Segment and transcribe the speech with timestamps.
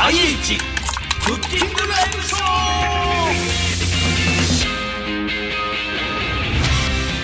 [0.00, 0.58] IH
[1.26, 2.40] クッキングライブショー。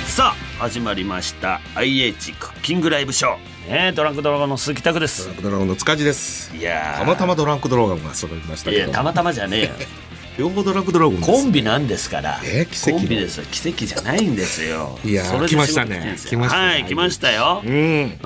[0.08, 1.60] さあ始まりました。
[1.76, 3.70] IH クッキングライブショー。
[3.70, 5.40] ねドランクドラゴンの鈴木拓です。
[5.40, 6.54] ドラゴンの塚地です。
[6.56, 6.98] いやー。
[6.98, 8.88] たまたまドランクドラゴンが揃いましたいけど。
[8.88, 9.70] やたまたまじゃねえよ
[10.36, 12.40] 両方ドランクドラゴンコンビなんですから。
[12.44, 13.44] えー奇跡のコンビですよ。
[13.50, 14.98] 奇跡じゃないんですよ。
[15.04, 17.62] いや来ましたね来ましたねはい、来ましたよ。
[17.64, 18.18] うんうん。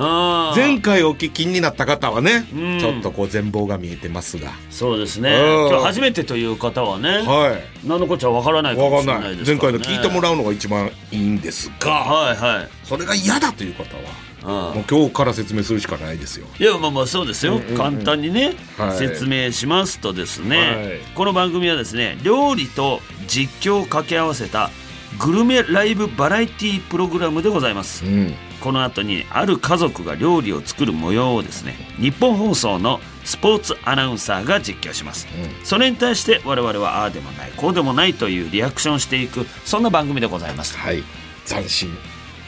[0.57, 5.31] 前回お聞きになった方はね、んちょっとこう全貌が見えてますがそうですね。
[5.31, 9.51] うん今日初めてという方はね、はい何のこっちゃわからないかもしれわかんないです。
[9.51, 12.69] 前回の聞いてもらうのが一番いいんですがはいはい。
[12.85, 16.47] それが嫌だという方はうんもう今日から説明するしかないですよ。
[16.59, 18.99] いやまあまあそうですよ、簡単にね、はい。
[18.99, 21.01] 説明しますとですね、はい。
[21.15, 24.71] この番組はですね料理と実況を掛け合わせた
[25.19, 28.35] グルメライブバラエティプログラムでございます、うん。
[28.61, 35.27] この後にある家族が料理を作る模様をですね日本放送のスポーツアナウンサーが実況します、
[35.65, 40.77] それに対して我々はああでもないこうでもないというリアクションをしていくそんな番組でございます。
[40.79, 41.03] はい。
[41.45, 41.89] 斬新。
[41.89, 41.93] う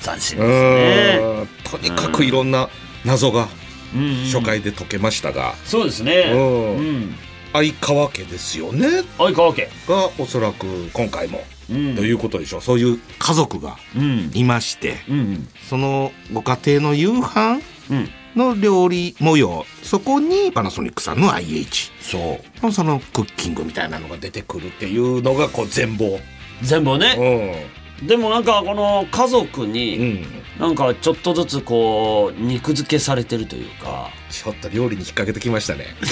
[0.00, 1.46] 斬新ですね。
[1.64, 2.68] とにかくいろんな
[3.04, 3.48] 謎が
[3.94, 4.00] うん。
[4.02, 6.30] うん初回で解けましたが、そうですね。
[6.32, 6.76] うん。
[6.76, 7.14] うん。
[7.52, 8.86] 相川家ですよね。
[9.18, 9.68] 相川家。
[9.88, 11.96] がおそらく今回も、うん。
[11.96, 12.60] ということでしょう。
[12.60, 14.30] そういう家族がうん。
[14.32, 14.98] いまして。
[15.08, 18.08] うんそのご家庭の夕飯うん。
[18.36, 19.66] の料理模様。
[19.82, 22.66] そこにパナソニックさんの IH そう。
[22.66, 26.20] のそのクッキングみたいなのが出てくるっていうのがこう全貌。
[26.62, 27.66] 全部ね。
[27.66, 30.26] うでもなんかこの家族ん、うにん、
[30.58, 34.08] なんかちょっとずつこう肉付けされてるというか。
[34.30, 35.86] ちょっと料理に引っ掛けてきましたね。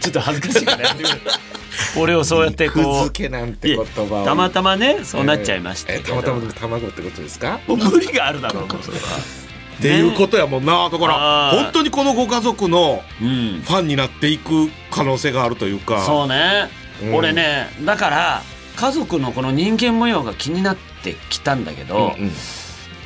[0.00, 0.84] ちょっと恥ずかしいよね。
[1.96, 4.24] 俺をそうやってこ肉う付けなんて言葉を。
[4.24, 7.60] たまたまねそうなっちゃいましたけど、えたまたま卵ってことですか？
[7.66, 9.04] もう無理があるだろうもうそれは。
[9.78, 11.50] っていうことやもんなだから。
[11.52, 13.62] 本当にこのご家族のうん。
[13.64, 16.02] ファンになっていく可能性があるというか。
[16.04, 16.68] そうね、
[17.02, 17.14] うん。
[17.14, 18.42] 俺ねだから
[18.76, 22.30] 家族のこの人間模様が気になってきたんだけど、うん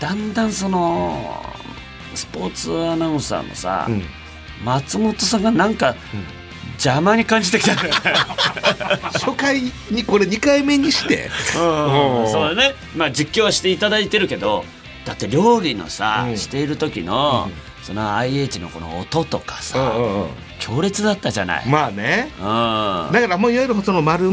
[0.01, 1.43] だんだんその
[2.15, 4.03] スポーツアナウンサーのさ、うん。
[4.65, 5.95] 松本さんがなんか
[6.73, 7.75] 邪魔に感じてきた
[9.15, 11.31] 初回にこれ2回目にして。
[11.55, 11.59] う
[12.27, 12.31] ん。
[12.31, 12.75] そうだね。
[12.97, 14.65] まあ実況はしていただいてるけど
[15.05, 16.39] だって料理のさ、うん。
[16.39, 17.51] している時の、
[17.83, 19.93] その IH のこの音とかさ、
[20.59, 22.31] 強烈だったじゃない、まあね。
[22.39, 23.13] うん。
[23.13, 24.31] だからもういわゆるそのまる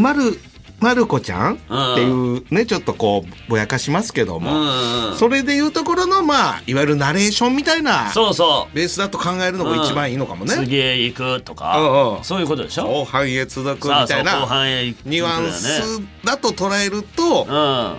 [0.86, 1.58] まる子ちゃんっ
[1.96, 10.54] ていうねちょっとこうぼやかしますけども、それでいうところのまあいわゆるナレーションみたいなそうそベースだと考えるのが一番いいのかもう、ね。
[10.54, 12.86] 次へ行くとか、そういうことでしょ？
[12.86, 17.52] 後半へ続くみたいな後半へニュアンスだと捉えるとうん。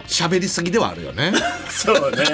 [0.06, 1.32] 喋りすぎではあるよね。
[1.68, 2.24] そうね。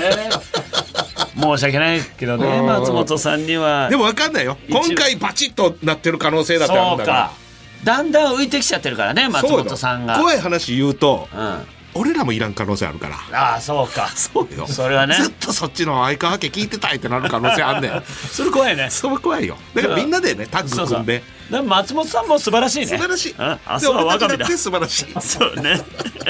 [1.34, 2.58] 申し訳ないけどね。
[2.58, 2.66] うん。
[2.66, 3.88] 松本さんには。
[3.88, 4.56] でも分かんないよ。
[4.70, 7.16] 今回バチッとなってる可能性だってあるんだから。
[7.28, 7.41] か。
[7.84, 10.18] だんだん浮いてきちゃってるからね松本さんが。
[10.18, 11.40] 怖い話言うとうん。
[11.40, 13.54] あ俺らもいらん可能性あるから。
[13.56, 14.08] あそうか。
[14.16, 14.66] そうよ。
[14.66, 15.14] それはね。
[15.16, 18.02] ずっとそっちの相川家聞いてたいってなる可能性あんねん。
[18.32, 18.88] それ怖いね。
[18.90, 19.56] それ怖いよ。
[19.74, 21.04] だからみんなでねタッそうそう。
[21.04, 21.22] グ組ん
[21.52, 22.86] ででも松本さんも素晴らしいね。
[22.86, 23.32] 素晴らしい。
[23.32, 23.38] うん。
[23.38, 25.20] 明日は我が身だって素晴らしい。
[25.20, 25.80] そうね。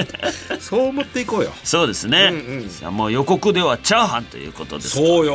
[0.60, 1.53] そう思っていこうよ。
[1.62, 2.94] そうですね、うんうん。
[2.94, 5.06] もう予告ではチャーハンということですね。
[5.06, 5.34] そうよ、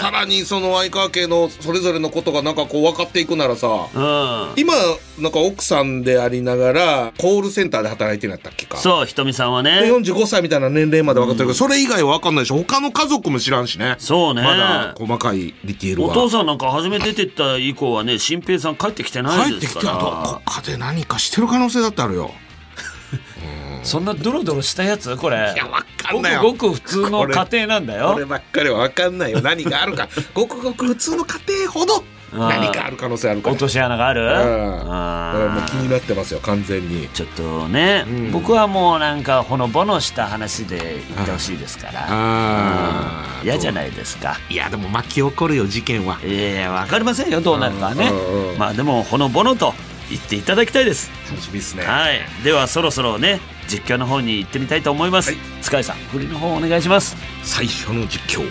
[0.00, 4.48] さらにその相川家のそれぞれのことがなんかこう分かっていくならさうん。
[4.56, 4.74] 今
[5.18, 8.76] なんか奥さんでありながらコールセンターで働いてるんやったっけか。
[8.76, 9.80] そうひとみさんはね。
[9.82, 11.46] で45歳みたいな年齢まで分かってる。
[11.46, 13.96] けど、それ以外は分かんないし他の家族も知らんしね。
[13.98, 14.42] そうね。
[14.42, 16.10] まだ細かいディテールは。
[16.10, 22.32] お父さんなんか初め出てった以降はね新平さん帰ってきてない帰ってきてですからあとどっかで何かしてる可能性だってあるよ。
[23.84, 25.14] そんなドロドロしたやつ？
[25.16, 25.36] これ。
[25.36, 26.40] いや分かんごないよ。
[26.40, 28.12] くごく普通の家庭なんだよ。
[28.14, 29.40] こればっかりは分かんないよ。
[29.42, 30.08] 何があるか。
[30.32, 33.52] ごくごく普通の家庭ほど何かある可能性あるから。
[33.52, 34.22] 落とし穴がある？
[34.22, 34.28] うん。
[34.28, 37.08] だからもうあ気になってますよ完全に。
[37.08, 38.32] ちょっとね、うん。
[38.32, 42.06] 僕はもうなんかほのぼのした話で言ってほしいですから。
[42.08, 44.36] あ嫌じゃないですか。
[44.50, 46.18] いやでも巻き起こるよ事件は。
[46.24, 48.08] いやいや分かりませんよどうなるかはね。
[48.08, 49.74] うんうんまあでもほのぼのと
[50.10, 51.10] 言っていただきたいです。
[51.30, 51.84] 楽しみですね。
[51.84, 52.20] はい。
[52.42, 55.40] ではそろそろね実況の方に行ってみたいと思います、はい。
[55.62, 57.16] 塚井さん振りの方お願いします。
[57.42, 58.42] 最初の実況。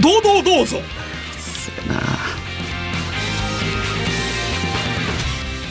[0.00, 0.76] 堂々どうぞ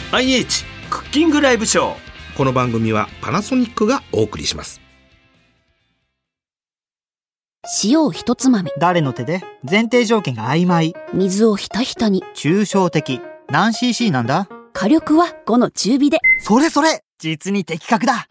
[0.10, 1.96] IH クッキングライブショー。
[2.38, 4.80] この番組はパナソニックがお送りします。
[7.84, 9.42] 塩を一つまみ、誰の手で？
[9.70, 10.94] 前提条件が曖昧。
[11.14, 13.20] 水をひたひたに、抽象的。
[13.50, 14.48] 何 cc なんだ？
[14.72, 16.20] 火力は5の中火で。
[16.40, 17.02] それそれ！
[17.20, 18.28] 実に的確だ。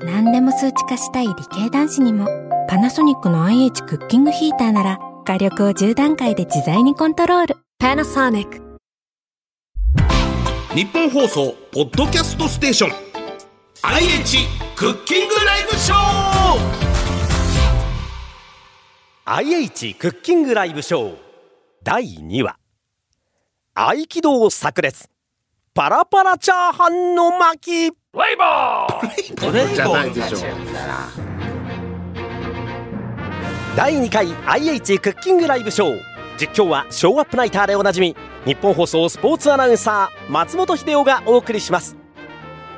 [0.00, 2.26] 何でも数値化したい理系男子にも
[2.70, 7.56] パナソニックの IH クッキングヒーターなら火力を10段階で自在にコントロール。
[7.82, 8.66] Panasonic
[10.78, 12.90] 日本放送ポッドキャストステーション。
[13.82, 14.46] IH
[14.76, 15.98] クッキングライブショー。
[19.24, 21.16] IH クッキングライブショー。
[21.82, 22.60] 第2話。
[23.74, 25.10] 合気道炸裂
[25.74, 27.90] パラパラチャーハンの巻。
[28.12, 30.38] ライバートレイじゃないでしょ
[33.76, 36.07] 第2回 IH クッキングライブショー
[36.38, 41.96] 実況はショーアップナイターでおなじみ日本放送スポーツアナウンサー松本秀夫がお送りします。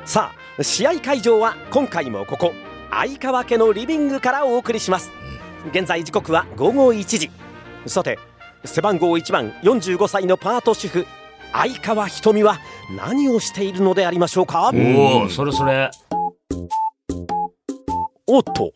[0.03, 2.53] さあ試合会場は今回もここ
[2.89, 5.11] 相川家のリビングからお送りします。
[5.71, 7.29] 現在時刻は午後1時。
[7.85, 8.17] さて
[8.65, 11.05] 背番号1番45歳のパート主婦
[11.53, 12.57] 相川ひとみは
[12.97, 14.71] 何をしているのでありましょうか？
[14.73, 15.91] おおそれそれ。
[18.27, 18.71] おっと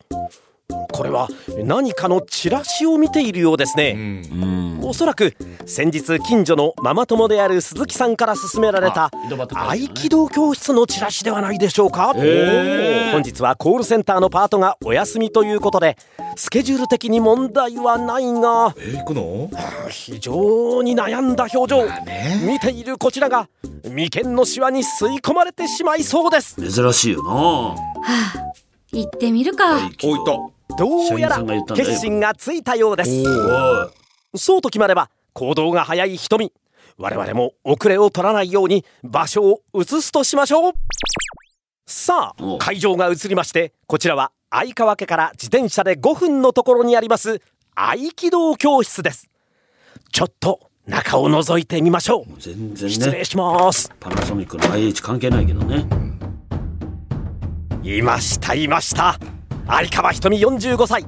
[0.68, 1.28] これは
[1.64, 3.94] 何かのチラシを見ているようですね、
[4.32, 4.80] うん。
[4.82, 5.36] おそらく
[5.66, 9.10] 先日近所のママ友である鈴木さんから勧められた
[9.52, 15.98] 合気道教室のチラシではないでしょうか、本日はコールセンターのパートがお休みということで
[16.34, 19.50] スケジュール的に問題はないがえー、行くの？
[19.90, 21.86] 非常に悩んだ表情。
[22.04, 22.42] ね。
[22.42, 23.48] 見ているこちらが
[23.84, 26.56] 眉間のシワに吸い込まれてしまいそうです。
[26.56, 27.76] 珍しいよな
[28.92, 29.76] 行ってみるか。
[29.76, 31.42] おいたどうやら
[31.74, 33.22] 決心がついたようです。
[34.34, 36.52] そうと決まれば行動が早い瞳。
[36.98, 40.72] 我々も遅れを取らないように場所を移すとしましょう。
[41.86, 47.40] さあお会場が移りましてこちらは相川家から自転車で5分のところにあります
[47.74, 49.28] 合気道教室です。
[50.12, 52.40] ちょっと中を覗いてみましょう。
[52.40, 53.90] 全然失礼ねします。
[54.00, 55.86] パナソニックの IH 関係ないけどね。
[57.82, 59.16] いましたいました
[59.66, 61.04] 相川ひとみ45歳。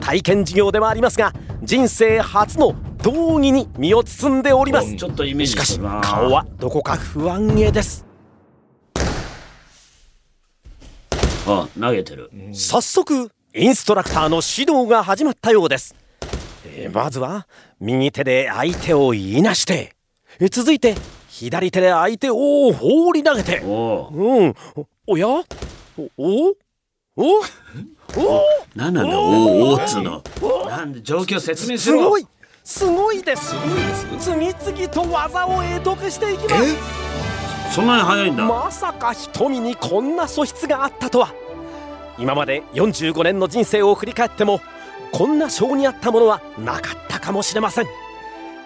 [0.00, 4.94] 体験授業ではありますが人生初の道着に身を包んでおります。
[4.96, 8.04] ちょっとイメーしかし顔はどこか不安げです。
[11.46, 12.30] あ投げてる。
[12.52, 15.94] 早速インストラクターの指導が始まったようです、
[16.66, 17.46] えーまずは
[17.78, 19.94] 右手で相手をいなして
[20.40, 20.96] えー続いて
[21.28, 23.58] 左手で相手を放り投げて。
[23.58, 24.54] うん。
[24.76, 25.28] おおや？
[25.28, 25.42] お
[26.16, 26.54] おお？
[27.16, 27.42] お？
[28.74, 30.22] なんなんだおおっつうの。
[30.66, 32.26] なんで状況説明しろすごい。
[32.64, 33.54] すごいです。
[34.18, 37.74] 次々と技を得得していきます。
[37.74, 38.44] そんなに早いんだ。
[38.44, 41.34] まさか瞳にこんな素質があったとは。
[42.18, 44.60] 今まで45年の人生を振り返っても
[45.12, 47.86] こんな性に合ったものはなかったかもしれません。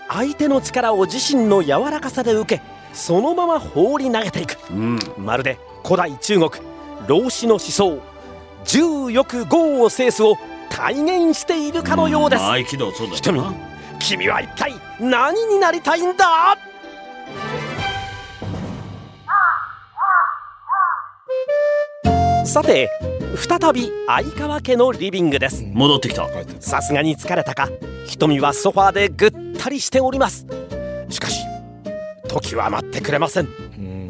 [0.09, 2.63] 相手の力を自身の柔らかさで受け
[2.93, 4.57] そのまま放り投げていく。
[4.71, 4.99] うん。
[5.19, 6.51] まるで古代中国
[7.07, 7.99] 老子の思想
[8.65, 10.37] 重欲豪を制すを
[10.71, 12.43] 体現しているかのようです。
[12.43, 13.53] ん合気道そうだな。
[13.99, 16.25] 君は一体何になりたいんだ？
[22.45, 22.91] さて
[23.37, 25.65] 再び相川家のリビングです。
[25.73, 26.27] 戻ってきた。
[26.61, 27.69] さすがに疲れたか？
[28.07, 30.47] 瞳はソファーでぐったりしております。
[31.11, 31.45] しかし
[32.29, 33.49] 時は待ってくれません。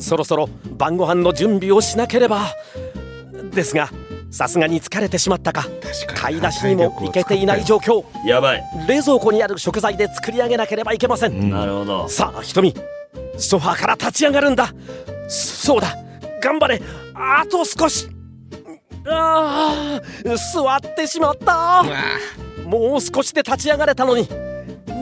[0.01, 2.47] そろそろ晩ご飯の準備をしなければ。
[3.53, 3.89] ですが
[4.31, 5.67] さすがに疲れてしまったか。
[6.15, 8.05] 買い出しにも行けていない状況。
[8.27, 8.65] やばい。
[8.87, 12.09] 冷蔵庫にある食材で作り上げなければいけません、なるほど。
[12.09, 12.75] さあ瞳
[13.39, 14.73] ソファーから立ち上がるんだ。
[15.29, 15.97] そそうだ。
[16.43, 16.83] 頑張れ。
[17.15, 18.09] あと少し。
[19.11, 21.83] ああ座ってしまった。
[22.67, 24.29] もう少しで立ち上がれたのに。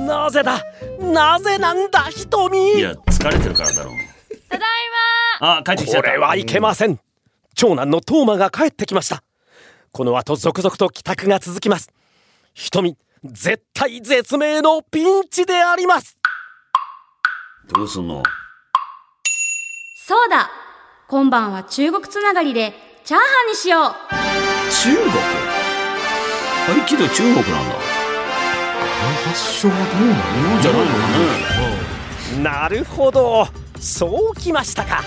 [0.07, 0.63] なぜだ？
[1.01, 2.03] なぜなんだ？
[2.05, 3.95] 瞳いや疲れてるからだろう。
[4.49, 4.69] ただい
[5.41, 6.09] あ帰ってきちゃった。
[6.11, 7.01] これはいけません
[7.57, 9.25] 長男のトーマが帰ってきました。
[9.91, 11.91] この後続々と帰宅が続きます。
[12.53, 16.19] 瞳絶対絶命のピンチであります。
[17.75, 18.23] どうすんの？
[20.07, 20.51] そうだ。
[21.09, 23.93] 今晩は中国つながりでチャーハンにしよう。
[24.71, 25.07] 中国？
[26.83, 27.75] 合気道中国なんだ。
[29.25, 30.21] 発祥はどうなの？
[30.21, 30.99] 日本じゃないのか
[32.37, 33.49] ねなるほど。
[33.81, 35.03] そうきましたか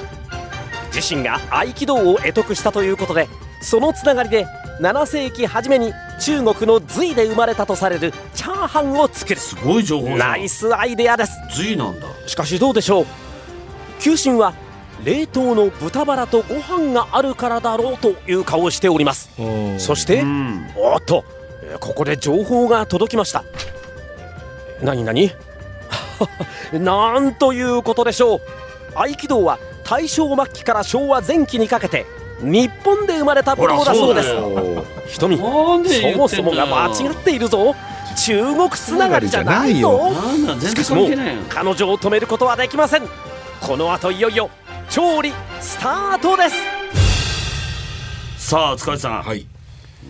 [0.94, 3.28] 自身が合気道を得得したということで
[3.62, 4.46] そのつながりで
[4.82, 5.92] 7世紀初めに
[6.22, 9.40] 中国の隋で生まれたとされるチャーハンを作る。
[9.40, 11.32] すごい情報ナイスアイデアです。
[11.52, 12.08] 隋なんだ。
[12.28, 13.06] しかしどうでしょう。
[14.00, 14.54] 球審は
[15.04, 19.30] 冷凍の豚バラとご飯があるからだろうという顔をしております。
[19.78, 20.66] そしてうん。
[20.78, 21.26] おっと
[21.64, 23.44] えーここで情報が届きました。
[24.82, 25.32] 何何？
[26.74, 28.42] なんということでしょう。
[28.96, 32.06] 合気道は大正末期から昭和前期にかけて
[32.42, 34.36] 日本で生まれた武道だそうです。
[34.40, 36.14] ほらそう瞳なんで言ってんだよ。
[36.14, 37.76] そもそもが間違っているぞ。
[38.16, 40.12] 中国つながりじゃないぞ。
[40.62, 41.10] しかしもう
[41.50, 43.02] 彼女を止めることはできません。
[43.62, 44.50] この後いよいよ
[44.90, 46.50] 調理スタートで
[48.38, 48.50] す。
[48.50, 49.48] さあ塚地さん、はい。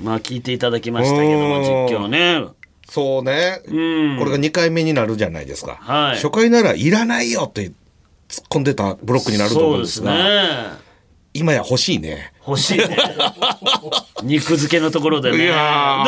[0.04, 1.64] まあ聞いていただきましたけどもうん。
[1.64, 2.44] 実況ね。
[2.90, 3.62] そうね。
[3.66, 4.20] うん。
[4.20, 5.78] これが2回目になるじゃないですか。
[5.82, 6.16] はい。
[6.16, 7.72] 初回ならいらないよって
[8.30, 10.14] 突っ込んでたブロックになると思うんですが、
[11.34, 12.32] 今や欲しいね。
[12.46, 12.98] 欲しいね。
[14.24, 15.38] 肉漬けのところでね。
[15.38, 15.52] いで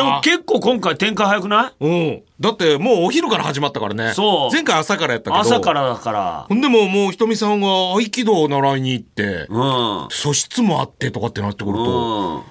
[0.02, 1.84] も結構今回展開早くない？
[1.84, 2.22] うん。
[2.40, 4.12] だってもうお昼から始まったからね。
[4.14, 4.52] そう。
[4.52, 5.40] 前回朝からやったけど。
[5.40, 6.46] 朝からだから。
[6.48, 10.06] ほんでももうひとみさんが合気道を習いに行って、うん。
[10.10, 12.42] 素質もあってとかってなってくると、うん。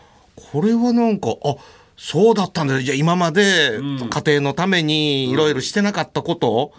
[0.62, 1.56] これはなんか、あ、
[1.98, 2.82] そうだったんだ。
[2.82, 6.74] じゃあ今まで家庭のためにいろいろしてなかったことを、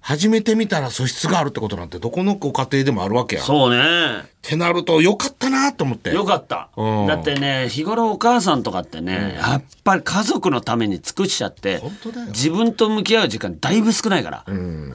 [0.00, 3.42] 始めてみたら素質があるってことなんてどこのご家庭でもあるわけや。
[3.42, 6.10] っそうねてなるとよかったなと思って。
[6.14, 6.70] よかった。
[6.76, 14.44] うんだってね、日頃お母さんとかってね、やっぱり家族のために尽くしちゃって本当だよ、自分と向き合う時間だいぶ少ないから。
[14.46, 14.94] うん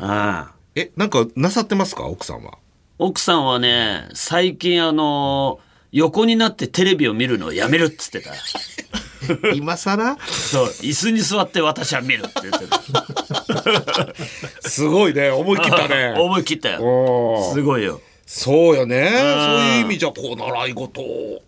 [0.76, 2.06] え、なんかなさってますか？
[2.08, 2.58] 奥さんは。
[2.98, 5.60] 奥さんはね、最近あの
[5.92, 8.32] 横になってテレビを見るのをやめるっつってた。
[9.56, 10.18] 今更？
[10.28, 12.76] そう、椅子に座って私は見るって言ってた。
[14.70, 15.30] すごいね。
[15.30, 16.14] 思い切ったね。
[16.20, 17.52] 思い切ったよ。
[17.54, 18.02] すごいよ。
[18.26, 19.10] そうよね。
[19.10, 19.20] そう
[19.78, 21.42] いう意味じゃ、こう、習い事を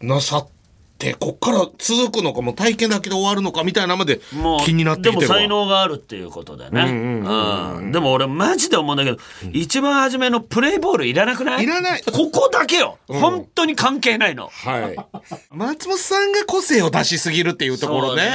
[0.00, 0.48] なさっ
[0.96, 5.20] て、こっから続くのかも、体験だけで終わるのかみたいなまでもう、気になってきてるわ。
[5.20, 6.82] でも才能があるっていうことだよね。
[6.82, 9.18] うんでも俺マジで思うんだけど、
[9.52, 11.64] 一番初めのプレイボールいらなくない？
[11.64, 12.98] いらないここだけよ。
[13.08, 14.48] 本当に関係ないの。
[14.48, 14.96] はい。
[15.50, 18.30] 松本さんが個性を出しすぎるっていうところね。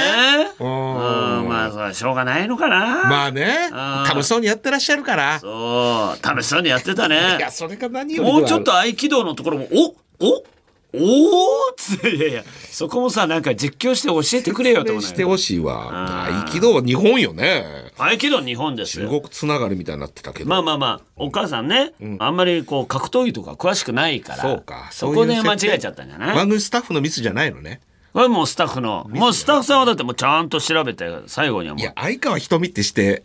[0.58, 3.08] そうんうん、まあしょうがないのかな。
[3.08, 5.40] まあね、うん楽しそうにやってらっしゃるから。
[5.40, 7.50] そう、楽しそうにやってたいねや、。
[7.50, 9.68] それが何よりもうちょっと合気道のところも、
[10.20, 10.44] おお
[10.94, 16.44] おーっついやいや、そこもさ、なんか実況して教えてくれよと思うしてほしいわ。
[16.44, 17.64] 合気道は日本よね。
[17.96, 19.08] 合気道日本ですよ。
[19.08, 20.50] 中国つながりみたいになってたけど。
[20.50, 24.88] まあまあまあ、お母さんね、あんまりこう格闘技とか詳しくないから、そうか。
[24.90, 26.36] そこで間違えちゃったんじゃない？
[26.36, 27.80] 番組スタッフのミスじゃないのね。
[28.12, 33.22] これもうスタッフの、もうスタッフさんはだってもうちゃんと調べて、最後にはもういや、相川瞳ってして、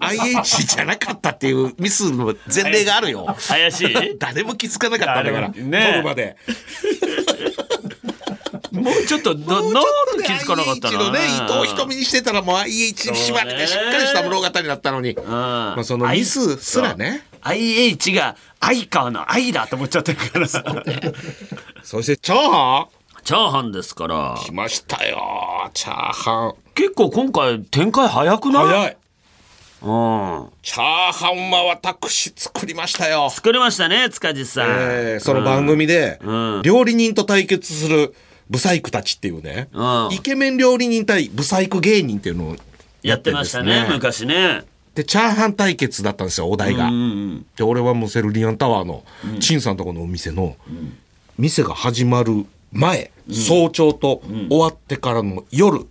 [0.00, 3.36] IH じゃなかったっていうミスの前例があるよ。
[3.48, 6.36] 怪しい誰も気づかなかったんだから、ね撮るまで。
[8.72, 15.14] もうちょっと、ななんもうちょっとで気づかなかったのね、伊藤瞳にしてたらもう IH に縛れてしっかりした物語だったのに。
[15.26, 17.24] まあそのミスすらね。
[17.42, 20.48] IH が相川の愛だと思っちゃってるから。
[20.48, 20.58] チ
[21.82, 24.36] そしてチャーハャーハンですからン。
[24.36, 25.70] 来ましたよ。
[25.74, 26.54] チャーハン。
[26.74, 28.66] 結構今回展開早くない？
[28.66, 28.96] 早い。
[29.80, 30.48] うん。
[30.62, 33.30] チャーハンは私作りましたよ。
[33.30, 34.66] 作りましたね、塚地さん。
[34.68, 38.14] えーその番組で、ん料理人と対決する
[38.50, 42.56] ブサイクたちっていうね、うんイケメン料理人対ブサイク芸人っていうのを
[43.02, 44.62] やってましたね、昔ね。
[44.94, 46.86] で、チャーハン対決だったんですよ、お題が。
[46.86, 47.46] うん。
[47.56, 49.04] で、俺はもうセルリアンタワーの、
[49.38, 50.56] 陳さんとこのお店の、
[51.38, 55.86] 店が始まる前、早朝と終わってからの夜、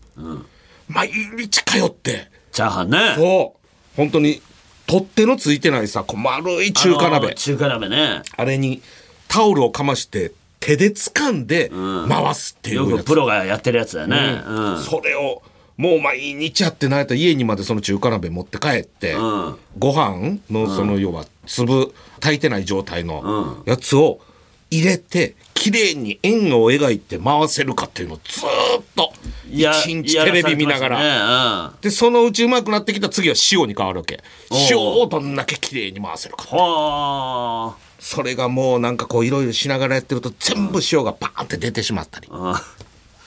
[0.87, 2.97] 毎日通って、チャーハンね。
[3.15, 4.41] そう、本当に、
[4.87, 7.33] 取っ手のついてないさ、こう丸い中華鍋。
[7.33, 8.21] 中華鍋ね。
[8.37, 8.81] あれに
[9.27, 10.31] タオルをかまして
[10.61, 11.69] 手で掴んで
[12.07, 12.91] 回すっていうやつ。
[12.91, 14.41] よくプロがやってるやつだよね。
[14.47, 14.79] うん。
[14.81, 15.41] それを
[15.75, 24.21] もう毎日やってないと家にまでその中華鍋持って帰って、んご飯のその要は粒炊いてない状態のやつを
[24.69, 29.11] 入れて綺麗に円を描いて回せるかっていうのをずーっと
[29.49, 30.99] 一や日テレビ見ながら。
[30.99, 31.73] ら。
[31.81, 34.21] で、そのうちうまくなってきた次は塩に変わるわけ。
[34.69, 36.43] 塩をどんだけ綺麗に回せるか。
[36.55, 42.27] はそれがもうなんかこういろいろしながらやってると全部塩がバーンって出てしまったり。
[42.31, 42.61] あ。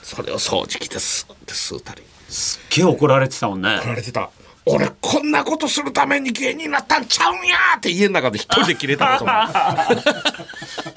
[0.03, 2.03] それを掃除機でスーって吸うたり。
[2.29, 3.79] すっげえ怒られてたもんね。
[3.79, 4.31] 怒られてた。
[4.67, 9.31] 俺こんなことするために芸人になったんちゃうんやーって家の中で一人で切れたことも。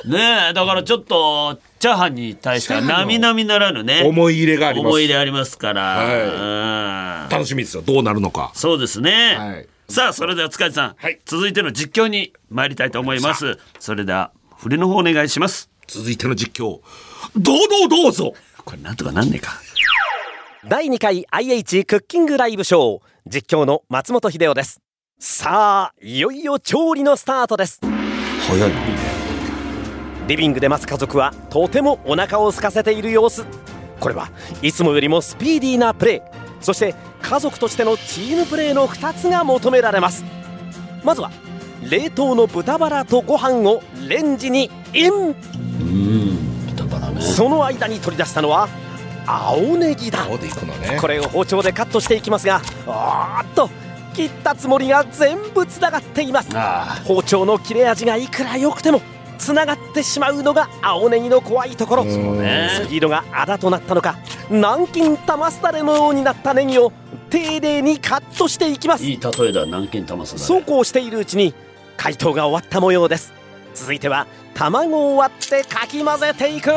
[0.17, 4.03] ねえ、だからちょっと、チャーハンに対しては並々ならぬね。
[4.05, 5.81] 思い入れがあります思い入れありますから。
[5.81, 7.83] はうん楽しみですよ。
[7.83, 8.51] どうなるのか。
[8.53, 9.35] そうですね。
[9.37, 13.59] はいさあ、それでは塚地さん、はい続いての実況に参りたいと思います。
[13.79, 15.69] それでは、振りの方お願いします。
[15.87, 16.79] 続いての実況。
[17.35, 18.33] どうぞどうぞ
[18.65, 19.61] これなんとかなんねえか。
[20.65, 24.81] 第2回 IH クッキングライブショー実況の松本秀夫です。
[25.17, 27.79] さあいよいよ調理のスタートです。
[28.49, 28.71] 早い
[30.27, 33.45] リビングで待つ家族はとてもお腹を空かせている様子。
[34.01, 34.29] これは
[34.61, 36.21] いつもよりもスピーディーなプレー。
[36.59, 40.25] そして家族としてのチームプレーの2つが求められます。
[41.03, 41.31] まずは
[41.89, 45.33] 冷凍の豚バラとご飯をレンジにイン。
[46.75, 47.21] 豚バラね。
[47.21, 48.67] その間に取り出したのは
[49.25, 50.23] 青ネギだ。
[50.25, 50.97] 青でいくのね。
[50.99, 53.69] これを包丁でカットしていきますがあーっと
[54.13, 56.49] 切ったつもりが全部つながっています。
[56.53, 57.01] あ。
[57.05, 59.01] 包丁の切れ味がいくら良くても
[59.37, 62.05] つながってしまうのが青ネギの怖いところ。
[62.05, 62.69] ね。
[62.83, 64.17] スピードがあだとなったのか
[64.49, 66.91] 南京玉すだれのようになったネギを
[67.29, 69.03] 丁寧にカットしていきます。
[69.03, 71.53] いい例えだ南京玉すだそうこうしているうちに
[71.97, 73.33] 解凍が終わった模様です。
[73.73, 76.69] 続いては卵を割ってかき混ぜていく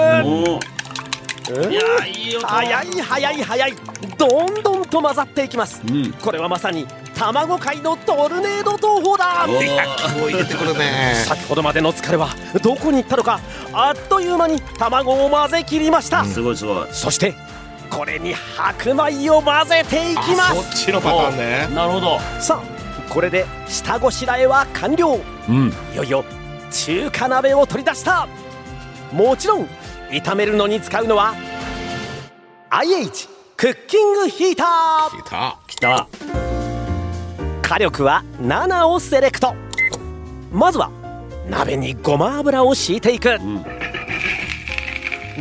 [1.51, 3.75] いいい音早い早い早い。
[4.19, 5.83] どんどんと混ざっていきます。
[5.87, 6.13] うん。
[6.13, 9.47] これはまさに卵界のトルネード投法だ。
[11.25, 12.29] 先ほどまでの疲れは
[12.63, 13.41] どこに行ったのか
[13.73, 16.87] あっという間に卵を混ぜ切りました、すごいすごい。
[16.91, 17.35] そして
[17.91, 21.69] これに白米を混ぜていきまそっちのパターンね。
[21.75, 22.19] なるほど。
[22.41, 25.21] すさあこれで下ごしらえは完了。
[25.49, 25.73] うん。
[25.95, 26.25] いよいよ
[26.71, 28.29] 中華鍋を取り出した。
[29.13, 29.69] もちろん
[30.11, 31.35] 炒めるのに使うのは
[32.71, 35.23] IH クッキングヒーター。
[35.23, 36.07] 来たきた。
[37.63, 39.55] 火力は7をセレクト。
[40.53, 40.91] まずは
[41.49, 43.31] 鍋にごま油を敷いていく。
[43.31, 43.39] う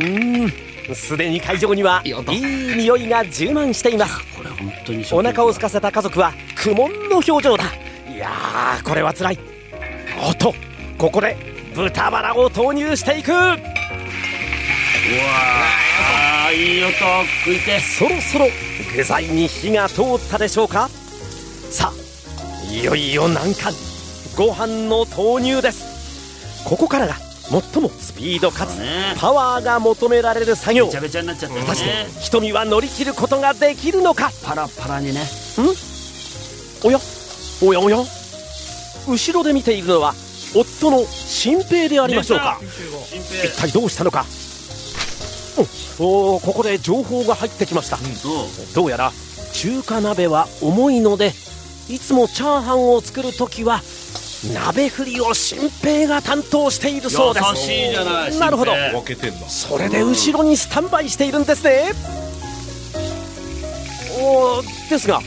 [0.02, 0.52] ん。
[0.94, 2.14] すでに会場にはいい
[2.76, 4.18] 匂いが充満しています。
[4.34, 7.64] これ本当にお腹を空かせた家族は苦悶の表情だ。
[8.08, 9.38] いやーこれはつらい。
[10.26, 10.54] おっと
[10.96, 11.36] ここで
[11.74, 13.30] 豚バラを投入していく。
[13.30, 13.32] う
[15.14, 15.22] わ
[16.48, 16.92] あーいい音
[17.44, 17.80] 食いて。
[17.80, 18.48] そろそろ
[18.94, 20.88] 具材に火が通ったでしょうか？
[21.70, 23.72] さあいよいよ難関。
[24.36, 26.64] ご飯の投入です。
[26.64, 28.76] ここからが最もスピードかつ
[29.18, 30.88] パワーが求められる作業。
[30.88, 34.32] 果たしてね瞳は乗り切ることができるのか？
[34.44, 35.20] パラパラにね。
[36.84, 36.98] おや？
[37.62, 37.96] おやおや？
[39.08, 40.12] 後ろで見ているのは
[40.54, 42.58] 夫の新平でありましょうか。
[42.60, 44.26] 新一体どうしたのか？
[45.98, 49.12] おおここで情報が入ってきました、そうどうやら
[49.52, 51.32] 中華鍋は重いので
[51.88, 53.80] いつもチャーハンを作るときは
[54.52, 57.46] 鍋振りを新平が担当しているそうです。
[57.50, 58.72] 優しいじゃないなるほど。
[58.72, 61.92] 新平分けてんだそれで後ろにスタンバイしているんですね。
[64.18, 65.20] おーですが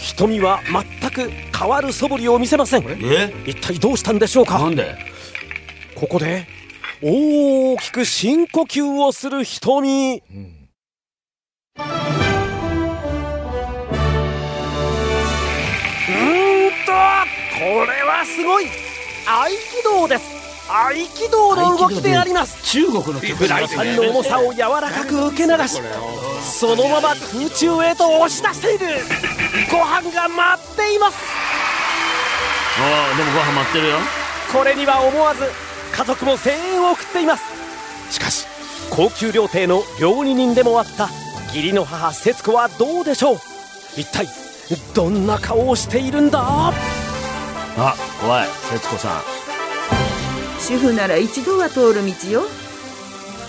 [0.00, 0.60] 瞳は
[1.00, 2.84] 全く変わる素振りを見せません。
[2.88, 3.32] え？
[3.46, 4.58] 一体どうしたんでしょうか？
[4.58, 4.96] なんで？
[5.94, 6.46] ここで
[7.00, 10.70] 大きく深呼吸をする瞳、うーん
[16.84, 16.92] と
[17.54, 18.66] これはすごい。
[19.26, 20.24] 合気道です。
[20.68, 22.64] 合気道の動きであります。
[22.64, 25.80] 中国の曲フライパンの重さを柔らかく受け流し
[26.42, 28.86] そのまま空中へと押し出している。
[29.70, 31.18] ご飯が待っています。
[32.80, 33.98] ああでもご飯待ってるよ。
[34.52, 37.44] これには思わず家族も声援を送っています。
[38.12, 38.46] しかし
[38.90, 41.08] 高級料亭の料理人でもあった
[41.48, 43.36] 義理の母節子はどうでしょう？
[43.96, 44.26] 一体
[44.94, 46.40] どんな顔をしているんだ？
[46.40, 46.72] あ
[48.20, 49.22] 怖い節子さん。
[50.60, 52.42] 主婦なら一度は通る道よ。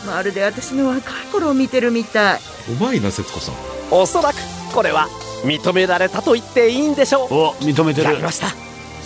[0.05, 2.39] まるで私の若い頃を見てるみたい。
[2.69, 3.55] うまいな節子さん。
[3.91, 4.35] おそらく
[4.73, 5.07] これは
[5.43, 7.33] 認められたと言っていいんでしょう。
[7.33, 8.07] お認めてる。
[8.07, 8.47] やりました。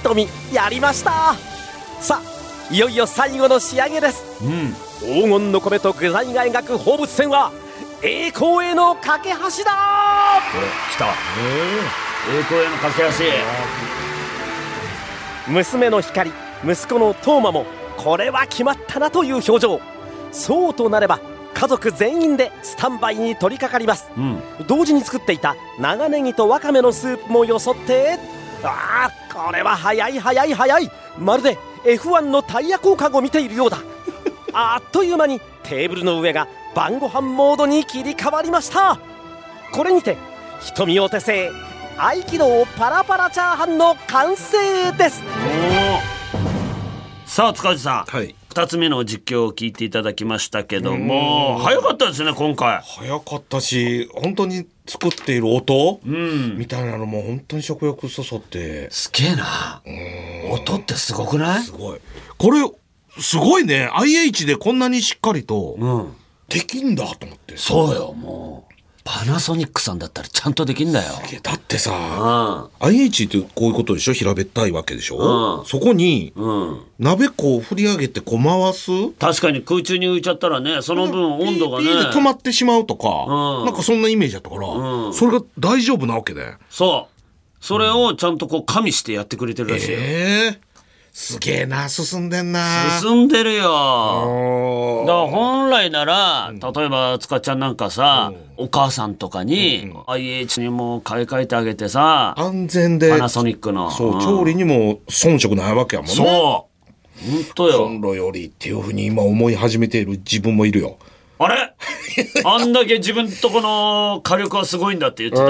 [0.02, 1.36] 瞳やりました。
[2.02, 2.33] さあ
[2.72, 4.24] いよいよ最後の仕上げです。
[4.44, 4.74] うん。
[5.00, 7.52] 黄金の米と具材が描く放物線は
[8.02, 9.42] 栄光への架け橋だ。
[9.42, 9.64] これ
[10.92, 11.06] 来た。
[11.08, 13.04] 栄光への架け
[15.48, 15.52] 橋。
[15.52, 16.32] 娘の光
[16.64, 17.66] 息子のトーマも
[17.98, 19.82] これは決まったなという表情。
[20.32, 21.20] そうとなれば
[21.54, 24.10] 家族全員でスタンバイに取り掛かります。
[24.18, 24.42] うん。
[24.68, 28.18] 同時に作っていた長ネギとわかめのスープもよそって
[28.64, 30.90] ああこれは早い早い早い。
[31.20, 33.80] まるで F1 のタイヤ交換を見ているようだ。
[34.54, 39.00] あっという間にテーブルの上が晩ご飯モードに切り替わりました。
[39.72, 40.18] これにて
[40.62, 41.52] 瞳お手製
[41.98, 45.22] 合気道パラパラチャーハンの完成です。
[47.26, 52.82] おさあ塚地さん、はい2つ目の実況を聞いていただきましたけども早かったですね今回。
[52.84, 56.56] 早かったし本当に作っている音、うん。
[56.58, 58.92] みたいなのも本当に食欲そそって。
[58.92, 59.82] すげえな。
[60.52, 61.64] 音ってすごくない？
[61.64, 62.00] すごい。
[62.38, 62.60] これ
[63.20, 63.90] すごいね。
[63.92, 66.14] IH でこんなにしっかりとうん。
[66.48, 67.58] できんだと思って。
[67.58, 68.73] そうよもう
[69.06, 71.14] パナソニックさんだったらちゃんとできんだよ。
[71.42, 74.14] だってさう IH ってこういうことでしょ？
[74.14, 75.66] 平べったいわけでしょ、うん。
[75.66, 76.82] そこにんうん。
[77.00, 78.90] 鍋こう振り上げてこう回す？
[79.20, 81.86] 確かに空中に浮いちゃったらねその分温度がね。
[81.86, 83.66] ピーで止まってしまうとか、うん。
[83.66, 85.14] なんかそんなイメージだったから、うん。
[85.14, 86.56] それが大丈夫なわけで。
[86.70, 87.14] そう。
[87.60, 90.60] それをちゃんとこう加味してやってくれてるらしいよ、ええ
[91.14, 93.00] すげえな進んでんな。
[93.00, 93.62] 進んでるよ。
[95.06, 103.12] だから本来なら、例えば塚ちゃんなんかさ、お母さんとかに、IH にもう買い替えてあげてさ、安全で。
[103.12, 103.92] パナソニックの。
[103.92, 104.20] そう、ん。
[104.22, 106.28] 調理にも遜色ないわけやもんねそう。
[106.28, 107.78] 本当よ。
[107.84, 110.98] コンロよりっていうふうに今思い始めている自分もいるよ
[111.46, 111.74] あれ？
[112.46, 115.50] あんだけ自分とこの火力はすごいんだって言ってたそ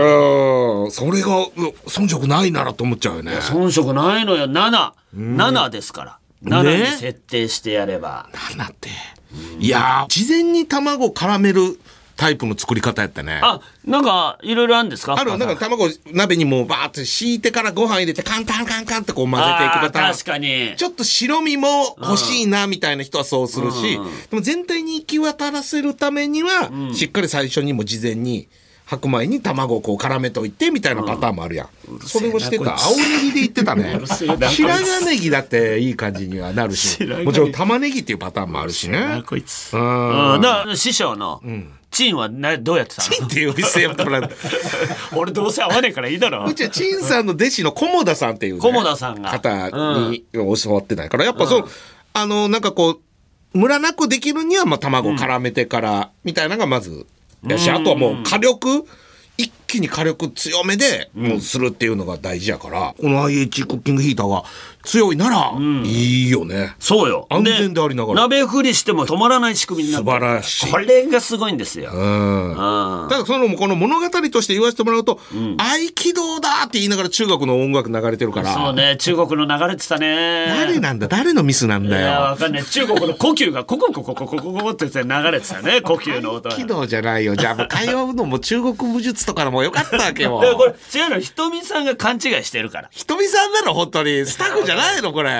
[1.11, 1.49] れがう
[1.87, 4.45] 遜色ないならと思っちゃうよね遜色ないのよ。
[4.45, 4.91] 7。
[5.15, 6.17] 7ですから。
[6.43, 8.29] 7に設定してやれば。
[8.57, 8.89] なんて
[9.59, 11.79] いやー事前に卵絡める
[12.23, 15.15] タイプの作り方やったねあ、なんか、いろいろあるんですか？
[15.19, 20.73] あるなんか卵鍋にもうバーって敷いてからご飯入れてカンカンカンカンってこう混ぜていくパターン確かに。
[20.77, 21.67] ちょっと白身も
[21.99, 28.47] 欲しいなみたいな人はそうするし、でも全体に行き渡らせるためには、しっかり最初にも事前に
[28.85, 31.67] 白米に卵をこう絡めといてみたいなパターンもあるやん。
[32.05, 32.75] それをしてた。
[32.77, 33.99] 青ネギで言ってたね。
[34.05, 39.23] 白髪ネギだっていい感じにはなるし、もちろん玉ねぎっていうパターンもあるしね。
[39.25, 39.73] こいつ。
[39.73, 40.41] うんうん。
[40.41, 41.41] だから、師匠の、
[41.93, 43.09] チンはなどうやってたの？
[43.09, 44.29] チンっていう店やってもらう。
[45.15, 46.53] 俺どうせ合わねえからいいだろう。
[46.53, 49.69] ちはチンさんの弟子の菰田さんっていう、ね、菰田さんが方
[50.09, 51.69] に教わってないから、やっぱそう、
[52.13, 52.99] あの、なんかこ
[53.53, 57.05] う、ムラなくできるには、まあ、卵絡めてから、みたいなのがまず、
[57.47, 58.85] やし、あとはもう火力、
[59.37, 64.43] 一気に火力強めで、もうするっていうのが大事やから、この IH クッキングヒーターが
[64.83, 66.75] 強いなら、いいよね。
[66.77, 67.25] そうよ。
[67.29, 71.91] 安全でありながら鍋振りしても止まらない仕組みになってる素晴らしいこれがすごいんですよ。
[71.93, 72.49] うん。
[72.49, 75.19] うんただそのこの物語として言わせてもらうと、
[75.57, 80.45] 合気道だって言いながら中国の音楽流れてるから、そうね、中国の流れてたね。
[80.47, 81.07] 誰なんだ？
[81.07, 82.21] 誰のミスなんだいや、よ。
[82.21, 82.65] わかんない。
[82.65, 84.91] 中国の呼吸がココココココココって流
[85.31, 86.55] れてたね、呼吸の音が。
[86.55, 87.35] 合気道じゃないよ。
[87.35, 92.89] じゃあもう通うのも中国武術とかのもよかったわけよ これ違うの、ひとみさんが勘違いしてるから。
[92.91, 94.25] ひとみさんなの本当に。
[94.25, 95.31] スタッフじゃないのこれ。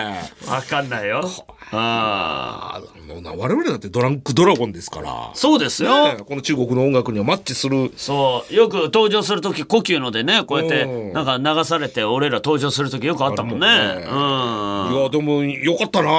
[0.47, 1.29] わかんないよ。
[1.71, 2.93] ああ。
[3.35, 5.31] 我々だってドランクドラゴンですから。
[5.33, 6.05] そうですよ。
[6.05, 7.91] ねえこの中国の音楽にはマッチする。
[7.95, 8.53] そう。
[8.53, 13.67] よく登場するとき、呼吸のでね、こうやって、うんなんか流されて、俺ら登場するときよくあったもんね。
[13.67, 14.99] あるうん。
[14.99, 16.09] いや、でもよかったな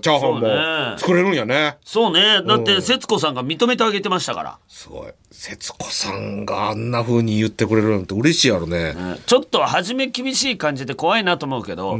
[0.00, 1.76] チャーハンも作れるんやね。
[1.84, 2.42] そうね。
[2.46, 4.58] だって、節子さんが認めてあげてましたから。
[4.68, 5.08] すごい。
[5.30, 8.94] 節子さんがあんな風に言ってくれるなんて嬉しいやろね。
[9.26, 11.98] ちょっと初め厳しい感じで怖いなと思うけど、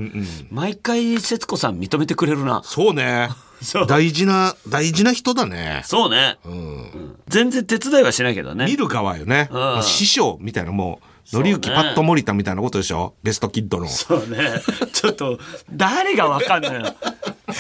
[0.51, 2.63] 毎回節子さん認めてくれるな。
[2.65, 3.29] そうね
[3.63, 3.87] そう。
[3.87, 5.83] 大事な、大事な人だね。
[5.85, 6.39] そうね。
[6.45, 8.65] うん全然手伝いはしないけどね。
[8.65, 9.49] 見る側よね。
[9.51, 11.01] うんもう師匠みたいなも
[11.33, 13.15] う、のりゆきパッド森田みたいなことでしょ？
[13.23, 13.87] ベストキッドの。
[13.89, 14.63] そうね。
[14.95, 15.39] ちょっと、
[15.71, 16.95] 誰がわかんないの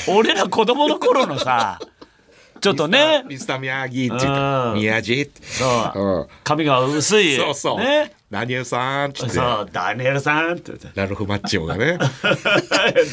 [0.08, 1.78] 俺ら子供の頃のさ、
[2.60, 5.42] ちょっとね、ミスター宮城って言ってうん宮地って。
[5.44, 7.36] そううん髪が薄い。
[7.36, 7.78] そうそう。
[7.78, 8.12] ね。
[8.30, 9.38] 何ゆさんって言って。
[9.38, 10.72] そう、ダニエルさんって。
[10.94, 11.98] ラルフマッチオがね。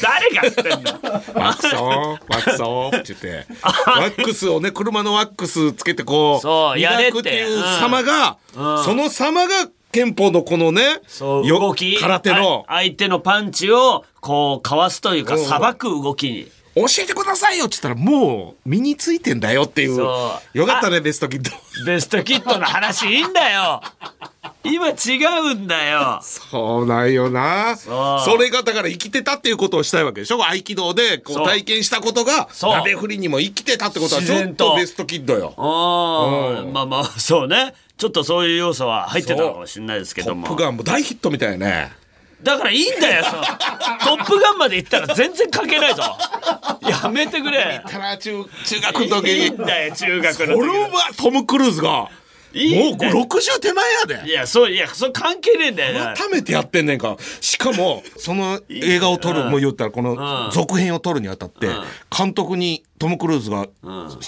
[0.02, 0.92] 誰が知ってんの？
[1.34, 3.46] ワックソン、ワックソンって言って。
[3.64, 11.98] ワックスをね、車のワックスつけてこう、そうやれってっていう様が、うんその様が憲法のこのね、そう、よ動き。
[11.98, 16.52] 空手の、あ相手のパンチを、こう、かわすというか、うんさばく動きに。
[16.76, 19.96] 教えてくださいよって言ったら、もう身についてんだよっていう。
[19.96, 21.50] そうよかったね、ベストキッド。
[21.86, 23.82] ベストキットの話いいんだよ
[24.62, 25.16] 今違
[25.52, 27.76] うんだよそうなんよな。
[27.76, 30.44] それがだから生きてたっていうことをしたいわけでしょ？
[30.44, 35.54] 合気道でこそうう体験したことが、鍋振りにも生きてたってことはちょっととベストキッドよ。
[35.56, 37.74] あうんまあまあ、そうね。
[37.96, 40.48] ちょっとそういう要素は入ってたかもしれないですけトッども。
[40.48, 41.92] プガンも大ヒットみたいやね。
[42.42, 46.02] だからいいんだよ、そのトップガンまで行ったら全然関係ないぞ。
[46.82, 47.82] やめてくれ。
[47.88, 49.38] ただ中、中学の時に。
[49.38, 52.10] いいんだよ、中学この時れはトム・クルーズが、
[52.56, 54.28] いいんだよ60手前やで。
[54.30, 56.14] いや、そう、いや、それ関係ねえんだよ。
[56.16, 57.16] 改めてやってんねんか。
[57.40, 61.68] しかも、 その映画を撮る、もう言ったら、この続編を撮るにあたって、
[62.16, 63.66] 監督にトム・クルーズが、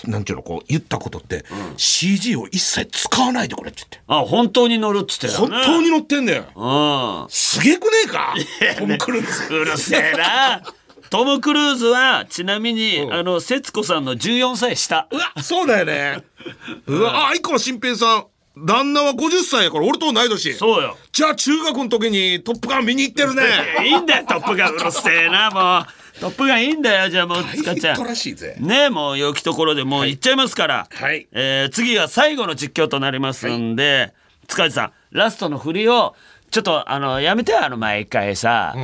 [0.07, 1.45] なんていうの、こう、言ったことって、
[1.77, 4.01] CG を一切使わないでくれって言って。
[4.07, 5.29] あ、本当に乗るっつって。
[5.29, 6.45] 本当に乗ってんだよ。
[6.55, 7.27] うん。
[7.31, 8.35] すげくねえか？
[8.79, 9.55] トム・クルーズ。
[9.55, 10.63] うるせえな。
[11.11, 15.09] トム・クルーズは、ちなみに、うんあの、節子さんの14歳下。
[15.11, 16.23] うわ、そうだよね。
[16.87, 18.27] うわ、あ、相川新平さん。
[18.67, 20.53] 旦那は50歳やから俺と同い年。
[20.55, 20.97] そうよ。
[21.13, 23.43] じゃあ中学の時にトップガン見に行ってるね。
[23.87, 24.75] いいんだよ、トップガン。
[24.75, 26.21] うるせえな、もう。
[26.21, 28.05] トップガンいいんだよ、じゃあもう、大使っちゃうヒット。
[28.05, 28.57] らしいぜ。
[28.59, 30.89] ねえ、もう、良きところでもう行っちゃいますから。
[30.93, 34.13] はいえー次が最後の実況となりますんで、
[34.49, 36.17] 塚地さん、ラストの振りを、
[36.51, 38.75] ちょっと、あの、やめてよ、あの、毎回さ。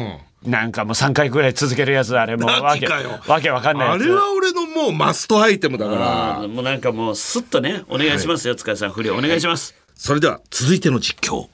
[0.44, 4.02] なんかもう3回ぐらい続けるやつ、あれもう、わけ、わけわかんないやつ。
[4.02, 5.94] あれは俺のもうマストアイテムだか
[6.42, 6.48] ら。
[6.48, 9.74] もうなんかもう、スッとね、お願いしますよ、塚地さん、振りお願いします。
[9.94, 11.48] それでは続いての実況。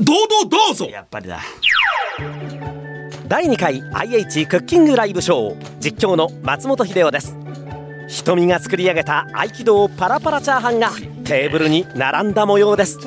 [0.00, 1.40] 堂々どうぞやっぱりだ。
[3.28, 7.36] 第2回 IH クッキングライブショー実況の松本秀夫です
[8.08, 10.90] 瞳が作り上げた合気道パラパラチャーハンが
[11.28, 12.98] テーブルに並んだ模様です。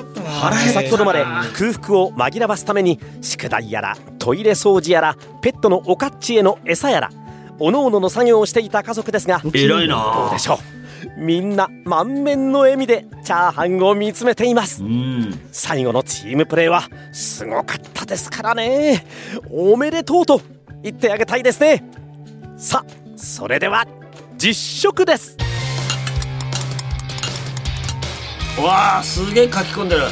[0.74, 1.24] 先ほどまで
[1.58, 7.10] 空腹を紛らわすために宿題やらトイレ掃除やらペットのおかっちへの餌やら
[7.60, 10.26] おのおのの作業をしていた家族ですが偉いな。
[10.26, 10.60] どうでしょ
[11.18, 11.20] う？
[11.20, 14.84] みんな満面の笑みでチャーハンを見つめています。
[14.84, 15.40] うん。
[15.52, 19.04] 最後のチームプレーはすごかったですからね。
[19.50, 20.42] おめでとうと
[20.84, 21.84] 言ってあげたいですね。
[22.56, 23.88] さあそれでは
[24.38, 25.38] 実食です
[28.60, 30.04] わあすげえ書き込んでる。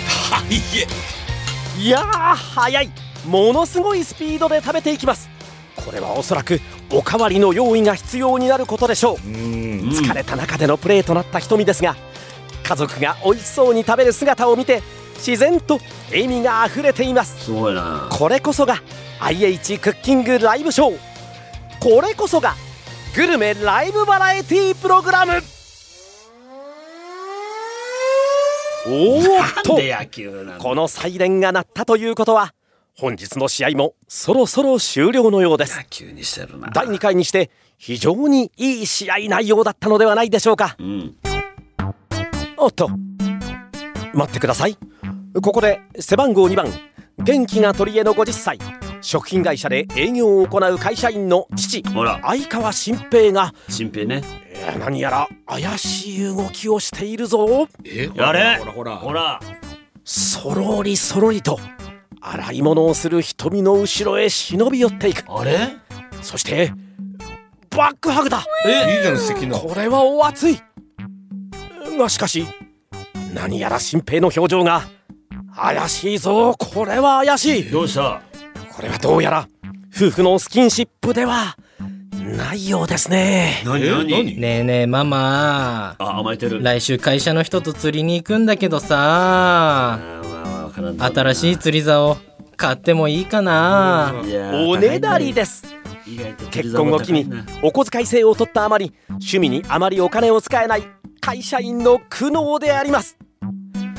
[1.78, 2.90] いやー早い。
[3.28, 5.30] ものすごいスピードで食べていきます。
[5.76, 6.60] これはおそらく
[6.92, 9.28] おかわりの用意が必要になることでしょう。
[9.28, 9.90] うん。
[9.90, 11.96] 疲れた中でのプレーとなった瞳ですが
[12.64, 14.82] 家族が美味しそうに食べる姿を見て
[15.16, 17.46] 自然と笑みがあふれています。
[17.46, 18.08] すごいな。
[18.10, 18.82] これこそが
[19.20, 20.98] IH クッキングライブショー。
[21.80, 22.56] これこそが
[23.16, 25.42] グルメライブバラエティプログラム
[28.92, 29.78] おーっと
[30.58, 32.56] このサイレンが鳴ったということは
[32.98, 35.78] 本日の試合もそろそろ終了のようです。
[35.78, 36.70] 野球にしてるな。
[36.74, 40.76] 第2回にして非常にいい試合内容だったのではないでしょうか。
[40.80, 41.16] うん。
[42.58, 42.90] おっと
[44.14, 44.76] 待ってください。
[45.36, 46.66] ここで背番号2番
[47.20, 48.58] 元気が取り柄の50歳
[49.02, 52.20] 食品会社で営業を行う会社員の父ほら。
[52.24, 54.24] 相川新平が新平ね
[54.72, 57.68] えー何やら怪しい動きをしているぞ。
[57.86, 58.58] えやれ。
[58.58, 58.96] ほらほら。
[58.98, 59.40] ほら。
[60.04, 61.60] そろりそろりと
[62.22, 65.24] 洗い物をする瞳の後ろへ忍び寄っていく。
[65.28, 65.78] あれ？
[66.22, 66.74] そして
[67.70, 68.44] バックハグだ。
[68.66, 68.98] え？
[68.98, 70.60] いいじゃん素敵なこれはお熱い。
[71.98, 72.46] がしかし
[73.34, 74.84] 何やら新平の表情が
[75.56, 76.56] 怪しいぞ。
[76.58, 77.64] これは怪しい。
[77.72, 78.22] どうした？
[78.74, 79.48] これはどうやら
[79.96, 81.58] 夫婦のスキンシップでは
[82.38, 83.62] ないようですね。
[83.64, 83.80] え何？
[83.80, 84.12] 何？
[84.12, 85.96] 何ねえねえママ。
[85.98, 86.64] あ甘えてる。
[86.64, 92.18] 来週会社の人と釣りに行くんだけどあさーまあまあわからんな新しい釣り竿
[92.56, 94.14] 買ってもいいかな。
[94.68, 95.66] おねだりです。
[96.52, 97.26] 結婚を機に
[97.62, 100.84] お小遣い制を取ったあまり趣味にあまりお金を使えない
[101.22, 103.18] 会社員の苦悩であります。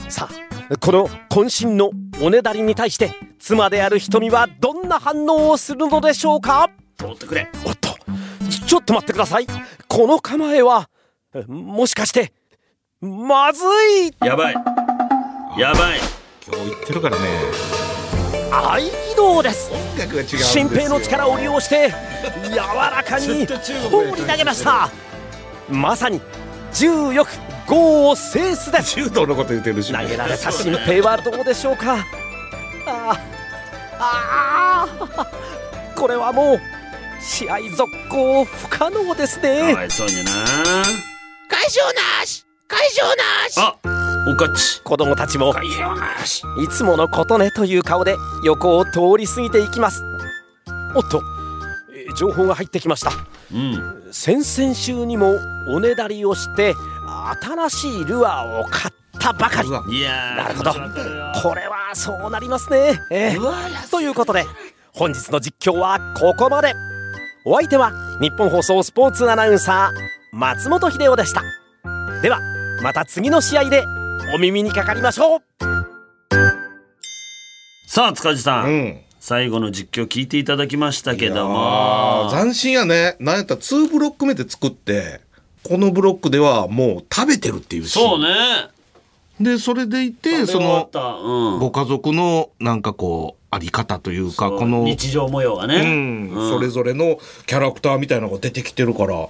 [0.08, 1.90] さあこの渾身の
[2.20, 6.68] おねだりに対して妻である瞳はどんな反応をするのでしょうか？
[6.98, 7.48] 通ってくれ。
[7.64, 7.96] おっと
[8.70, 9.48] ちちょっと待ってください。
[9.88, 10.88] この構えは
[11.34, 12.32] えもしかして
[13.00, 14.14] まずい。
[14.24, 14.54] やばい。
[15.58, 15.98] やばい。
[16.46, 17.22] 今日言ってるからね。
[18.52, 18.78] 合
[19.10, 19.72] 気道です。
[19.72, 20.40] 音楽が違うんですよ。
[20.42, 21.92] 新平の力を利用して
[22.44, 23.44] 柔らかに
[23.90, 24.88] 放り投げました。
[25.68, 26.20] まさに
[26.72, 27.28] 重力
[27.66, 28.94] 豪を制すです。
[28.94, 32.06] 柔道のこと言ってるし投げられた新平はどうでしょうか。
[32.86, 33.18] あー
[33.98, 36.00] あー。
[36.00, 36.60] これはもう
[37.22, 40.30] 試合続行不可能ですかねわいそうにな。
[41.48, 41.84] 会場
[42.20, 42.44] なし！
[42.68, 43.14] 会場な
[43.48, 43.58] し！
[43.58, 43.76] あ
[44.28, 44.80] おかっち。
[44.82, 45.52] 子供たちも。
[45.52, 46.42] 会場なし。
[46.62, 50.02] いつものことねという顔で横を通り過ぎていきます。
[50.94, 51.22] おっと
[51.92, 53.12] えー情報が入ってきました。
[53.52, 54.08] うん。
[54.12, 56.74] 先々週にもおねだりをして
[57.42, 59.68] 新しいルアーを買ったばかり。
[59.68, 60.72] うわいやーなるほど。
[61.42, 63.90] これはそうなりますね、ええうわ安い。
[63.90, 64.44] ということで
[64.92, 66.74] 本日の実況はここまで
[67.46, 71.42] お相手は日本放送スポーツアナウンサー松本秀夫でした。
[72.20, 72.38] では
[72.82, 73.82] また次の試合で
[74.34, 75.40] お耳にかかりましょう。
[77.86, 79.00] さあ塚地さん、うん。
[79.20, 82.28] 最後の実況聞いていただきましたけども。
[82.30, 83.16] 斬新やね。
[83.20, 85.22] なんやったら2ブロック目で作って
[85.62, 88.26] このブロックではもう食べてるっていうしそうね。
[89.40, 91.58] でそれでいてそのうん。
[91.58, 96.50] ご家族のなんかこうあり方というかこの日常模様がね、うんうん。
[96.50, 99.28] それぞれのキャラクターみたいなのが出てきてるから、うん。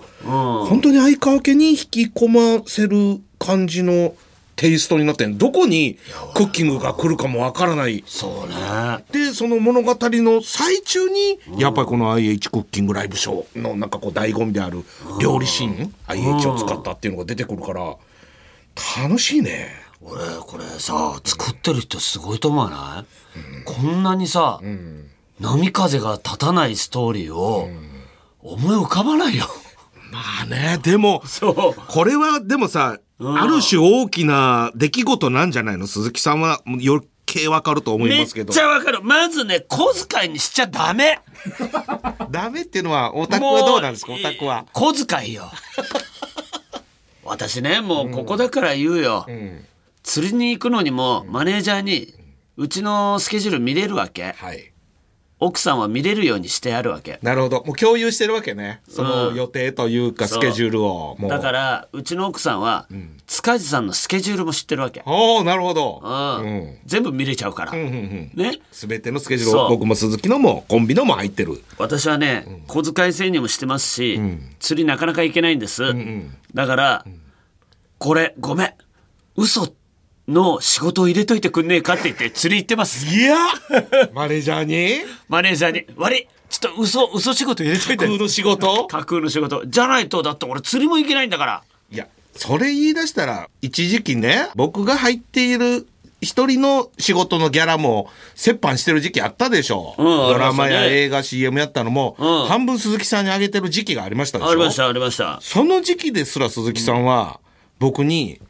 [0.67, 4.15] 本当に相川家に引き込ませる感じの
[4.57, 5.97] テイストになってんどこに
[6.35, 8.05] クッキングが来るかもわからない。
[8.07, 9.05] そうね。
[9.11, 14.85] でその物語の最中に、やっぱりこの IH クッキングライブショーのなんかこう醍醐味である
[15.19, 17.97] 料理シーン、IH を使ったっていうのが出てくるから
[19.03, 24.61] 楽しいね俺これさ作ってる人すごいと思わない、こんなにさ、
[25.39, 27.69] 波風が立たないストーリーを
[28.41, 29.45] 思い浮かばないよ。
[30.11, 31.81] まあねでもそう。
[31.89, 35.87] これはでもさ、ある種大きな出来事なんじゃないの？
[35.87, 38.53] 鈴木さんは余計わかると思いめっますけど。
[38.55, 39.03] ちゃわかる。
[39.03, 41.21] まずね小遣いにしちゃダメ。
[42.31, 44.15] ダメっていうのはオタクはどうなんですか？
[44.15, 44.65] オタクは。
[44.73, 45.51] 小遣いよ。
[47.23, 49.65] 私ねもうここだから言うよ、ん
[50.03, 52.15] 釣りに行くのにもマネージャーに
[52.57, 54.33] うちのスケジュール見れるわけ。
[54.33, 54.71] はい。
[55.43, 57.19] 奥さんは見れるようにしてあるわけ。
[57.23, 57.65] なるほど。
[57.65, 58.83] もう共有してるわけね。
[58.87, 61.17] そのうん予定というかスケジュールを。
[61.19, 61.31] もう。
[61.31, 62.87] だからうちの奥さんは、
[63.27, 66.03] 塚地さんのスケジュールも知ってるわけ、おおなるほど。
[66.05, 66.45] うん。
[66.45, 66.79] うん。
[66.85, 68.31] 全部見れちゃうから、うんうんうん。
[68.35, 68.61] ね。
[68.73, 71.63] 全てのスケジュールを僕も鈴木のもコンビのも入ってる。
[71.79, 74.43] 私はね、小遣い制にもしてますし、ん。
[74.59, 77.07] 釣りなかなか行けないんです、んだから、
[77.97, 78.75] これごめん。
[79.37, 79.73] 嘘
[80.31, 83.07] の仕事を入れといてくんねえかって言って釣り行ってます。
[83.07, 83.37] いや
[84.13, 85.01] マネージャーに？
[85.29, 86.29] マネージャーに「悪い。
[86.49, 87.97] ちょっと嘘嘘仕事入れといて。
[87.97, 88.87] 空の仕事？
[88.87, 89.65] 架空の仕事。
[89.67, 91.63] じゃないとだって俺釣りも行けないんだから。
[91.93, 95.87] いやそれ言い出したら一時期ね僕が入っている
[96.21, 98.11] 一人の仕事のギャラも
[98.47, 100.03] 折半してる時期あったでしょ、う。
[100.03, 102.47] んドラマや映画 CM やったのも、うん。
[102.47, 104.51] 半分鈴木さんにあげてる時期がありましたでしょ。
[104.51, 105.39] ありましたありました。
[105.41, 107.41] その時期ですら鈴木さんは
[107.79, 108.39] 僕に「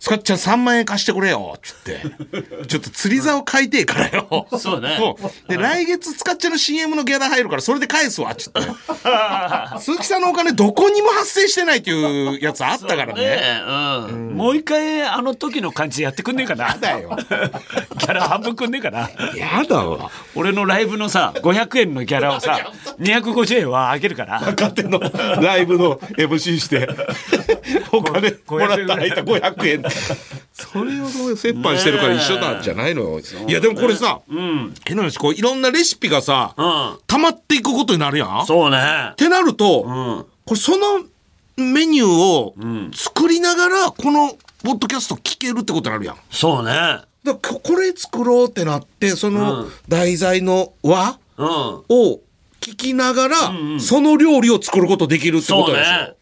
[0.00, 2.00] つかっちゃん3万円貸してくれよ」っつって
[2.66, 4.98] 「ちょっと釣り竿買いてえからよ」そうね。
[5.48, 8.60] で来月つかっちゃんの CM のギャラ入るからそれで返すわっつって。
[9.80, 13.20] 鈴木さんのお金どこにも発生してないっていうやつあったからね。
[13.20, 13.20] ね。
[13.20, 13.62] え
[14.10, 16.76] うん、もう一回あの時の感じやってくんねえかな。
[16.76, 17.16] だよ。
[17.18, 19.10] ギャラ半分くんねえかな。
[19.36, 20.10] やだわ。
[20.34, 24.40] 俺のライブのさ500円のギャラをさ250円はあげるから。
[24.40, 25.00] 若手の
[25.40, 26.88] ライブの MC して
[27.92, 29.82] お金もらったらいた500円
[30.52, 33.02] それを折半してるから一緒なんじゃないの？
[33.02, 34.74] よいやでもこれさうん。
[34.86, 36.98] 変な話こういろんなレシピがさうん。
[37.06, 38.38] 溜まっていくことになるやん。
[38.40, 39.12] っそうね。
[39.16, 40.26] てなるとうん。
[40.44, 41.00] これその
[41.56, 42.90] メニューをん。
[42.94, 46.16] 作りながらこのポッドキャスト聞けるってことになるやん。
[46.30, 46.70] そうね。
[46.72, 49.72] だからここれ作ろうってなってそのうん。
[49.88, 51.46] 題材の和うん。
[51.88, 52.20] を
[52.60, 53.80] 聞きながら、んうん。
[53.80, 55.92] その料理を作ることできるってことでしょ。
[55.92, 56.12] ね。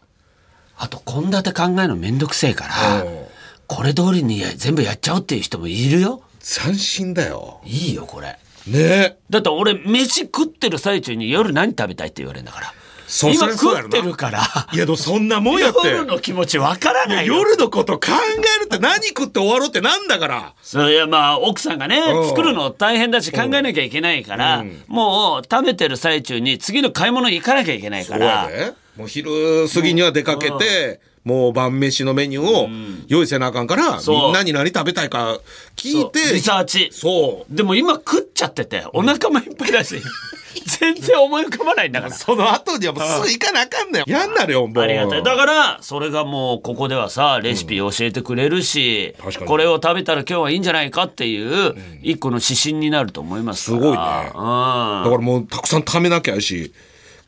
[0.78, 3.06] あと献立考えるのめんどくせえからう。
[3.06, 3.25] ん
[3.66, 6.22] これ通りに全部やっちゃおうっていう人もいるよ。
[6.40, 7.60] 斬新だよ。
[7.64, 8.38] いいよこれ。
[8.66, 9.16] ね。
[9.28, 12.72] だって俺飯食ってる最中に夜何食べたいって言われるんだから。
[13.08, 14.42] そうそ今食ってるから。
[14.72, 15.88] いやでもそんなもんやって。
[15.88, 17.36] 夜の気持ちわからないよ。
[17.36, 20.54] 夜のこと考えるって何食って終わろうってなんだから。
[20.62, 22.28] そういやまあ奥さんがねうん。
[22.28, 28.72] 作るの大変だし考えなきゃいけないから、もう食べてる最中に次の買い物行かなきゃいけないかそうやらで。
[28.96, 32.68] もう昼過ぎには出かけて、もう晩飯のメニューを
[33.08, 35.40] 用意せなあかんから、みんなに何食べたいか
[35.74, 36.34] 聞いて。
[36.34, 37.54] リサーチそう。
[37.54, 40.00] でも今食っちゃっててお腹もいっぱいだし
[40.78, 44.04] 全然思い浮かばないんだからその後にはもうすぐ行かなあかんのよ。
[44.06, 44.84] 嫌になるよ、もう。
[44.84, 45.22] ありがたい。
[45.24, 53.64] だから、それがもう、ここではさ、レシピ教えてくれるし、確かにこれを食べたら今日はいいんじゃないかっていう、一個の指針になると思います。
[53.64, 53.96] すごいねうん。
[53.96, 56.72] だからもうたくさん貯めなきゃやし、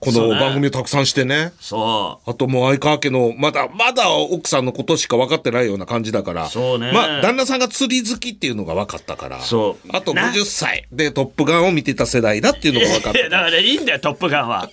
[0.00, 1.52] この番組をたくさんしてね。
[1.60, 6.48] そあともう相川家の、まだ、まだ奥さんのことしか分かってないような感じだから。
[6.48, 9.40] そうねまあ、旦那さんが釣り好きっていうのが分かったから。
[9.40, 13.16] そうあとな50歳でトップガンを見てた世代だっていうのが分かっう。
[13.16, 13.44] いや、だた。
[13.46, 14.70] からいいんだよ、トップガンは。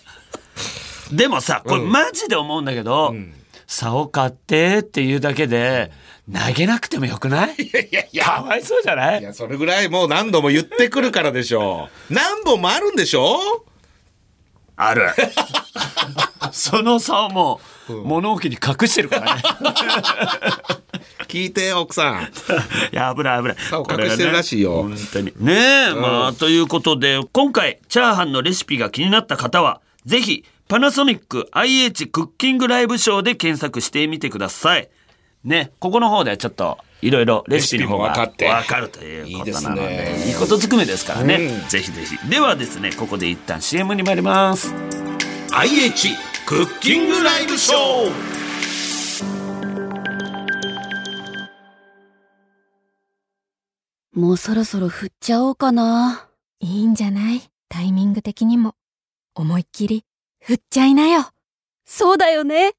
[1.12, 3.16] でもさ、これマジで思うんだけど、
[3.66, 5.92] 竿買ってっていうだけで、
[6.32, 7.56] 投げなくてもよくない？
[7.64, 8.26] いやいやいや。
[8.26, 9.22] かわいそうじゃない？
[9.22, 12.14] いや、それぐらいもう何度も言ってくるからでしょう。
[12.14, 13.40] 何本もあるんでしょ
[14.76, 15.10] ある。
[16.52, 19.42] その竿も、物置に隠してるからね。
[21.28, 22.24] 聞いて、奥さん。
[22.94, 23.58] いや、危ない危ない。
[23.70, 25.34] 竿隠してるらしいよ本当に。
[25.38, 34.90] ねえ、まあ、ということで、今回、チャーハンのレシピが気になった方は、ぜひ、パナソニック IH クッキングライブショーで検索してみてください。
[35.46, 41.36] ね、ここの方ではちょっと、いろいろレシピの方が分かってわかるということなので、いいですねいいことずくめですからね。
[41.36, 42.18] うんぜひぜひ。
[42.30, 44.74] ではですね、ここで一旦 CM に参ります。
[45.52, 46.16] IH
[46.48, 48.36] クッキングライブショー
[54.14, 56.28] もうそろそろ振っちゃおうかな。
[56.60, 57.42] いいんじゃない？
[57.70, 58.74] タイミング的にも。
[59.36, 60.06] 思いっきり、
[60.42, 61.28] 振っちゃいなよ。
[61.86, 62.72] そうだよね。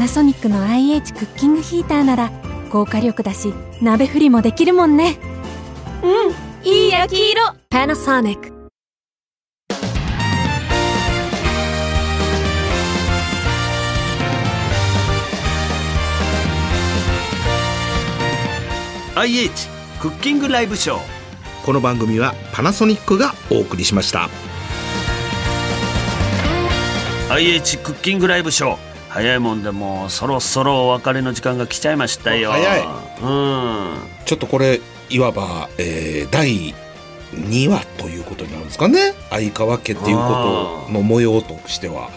[0.00, 2.30] パナソニックの IH クッキングヒーターなら、
[2.72, 5.18] 高火力だし、鍋振りもできるもんね。
[6.02, 7.42] うん、いい焼き色。
[7.68, 8.50] パナソニック。
[19.16, 19.68] IH
[20.00, 21.00] クッキングライブショー。
[21.66, 24.30] この番組はパナソニックがお送りしました。
[27.28, 32.52] IH クッキングライブショー早いもんでもうそろそろお別れの時間が来ちゃいましたよ。
[32.52, 32.80] 早い。
[32.80, 33.94] うん。
[34.24, 34.80] ちょっとこれ
[35.10, 36.74] いわば、えー第
[37.34, 39.14] 2話ということになるんですかね。
[39.30, 42.10] 相川家っていうことの模様としては。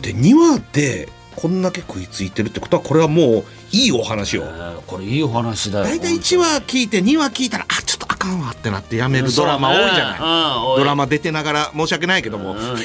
[0.00, 4.42] で2話でこんだけ食いついてるってことはこれはもういいお話よ。
[4.44, 5.84] えーこれいいお話だよ。
[5.84, 10.34] 大体1話聞いて2話聞いたらあちょっとあかかんわってなってやめるドラマ多いじゃない、そうね
[10.72, 12.76] うんドラマ出てながら申し訳ないけども、うん。
[12.76, 12.82] で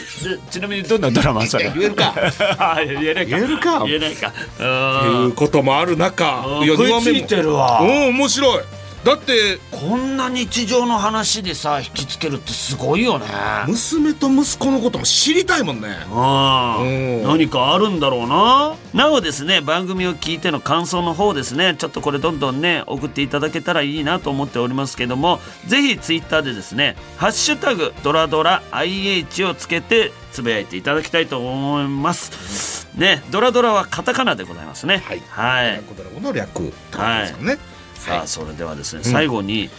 [0.50, 1.46] ちなみにどんなドラマ？
[1.46, 1.72] それ。
[1.76, 2.14] 言えるか。
[2.58, 3.38] あ言えないか。
[3.38, 3.84] 言えるか。
[3.86, 4.30] 言えないか。
[4.30, 6.68] っていうこともある中うん。
[6.68, 7.82] 食いついてるわ。
[7.82, 8.64] うん面白い
[9.08, 13.26] だってこんな日常の話でさ引きつけるってすごいよね。
[13.66, 15.88] 娘と息子のことも知りたいもんね。
[16.12, 17.24] うん。
[17.24, 18.76] 何かあるんだろうな。
[18.93, 21.76] なおですね番組を聞いての感想の方ですね。
[21.78, 25.39] ちょっとこれどんどんね送っていただけたらいいなと思っておりますけども。
[25.68, 32.89] ぜひツイッターでですね「ハッシュタグドラドラ IH」をつけてつぶやいていただきたいと思います。
[32.95, 35.01] ねドラドラはカタカナでございますね。
[35.05, 35.22] はい。
[35.30, 36.74] はい、ドラゴンの略で
[37.28, 37.58] すよね、
[38.08, 39.70] さあそれではですね最後に、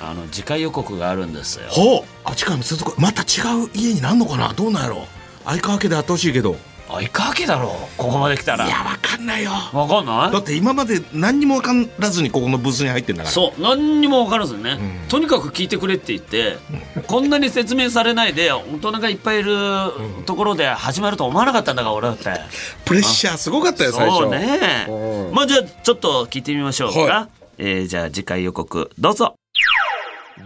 [0.00, 1.66] あの次回予告があるんですよ。
[1.68, 2.04] ほう。
[2.24, 4.52] あ次回も続くまた違う家になんのかな？
[4.52, 5.06] どうなんやろ
[5.44, 6.56] 相川家であってほしいけど。
[6.90, 7.68] 相川家だろ
[7.98, 8.66] ここまで来たら。
[8.66, 9.50] いやわかんないよ。
[9.50, 10.32] わかんない？
[10.32, 13.34] だって今まで何にも分からずにここのブースに入ってんだから。
[13.34, 13.60] そう。
[13.60, 15.08] 何にも分からずにね、うん。
[15.08, 16.56] とにかく聞いてくれって言って、
[17.06, 19.54] こんなに説明されないで大人がいっぱいいる
[20.24, 22.24] ところで始まると思わなかったんだから俺だって。
[22.86, 24.86] プレッシャーすごかったよ最初そうね。
[24.88, 27.28] うんまあじゃあちょっと聞いてみましょうか、は
[27.60, 29.34] えーじゃあ次回予告どうぞ。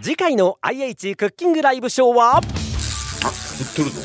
[0.01, 2.41] 次回の IH クッキングライブショーは？
[2.41, 4.01] 振ってるぞ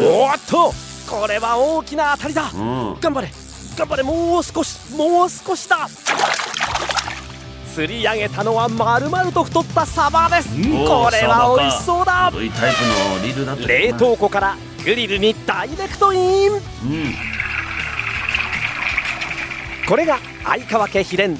[0.00, 0.72] こおーっと
[1.10, 2.50] これは大きな当たりだ。
[2.54, 3.00] うん。
[3.00, 3.28] 頑張れ。
[3.76, 4.02] 頑張れ。
[4.02, 5.88] もう少しもう少しだ。
[7.74, 10.48] 釣り上げたのは丸々と太ったサバです。
[10.48, 12.32] これは美味しそうだ。
[12.32, 13.68] V タイプのリールだったか。
[13.68, 16.52] な冷凍庫からグリルにダイレクトイン。
[16.52, 16.60] うん。
[19.86, 21.36] これが相川家秘伝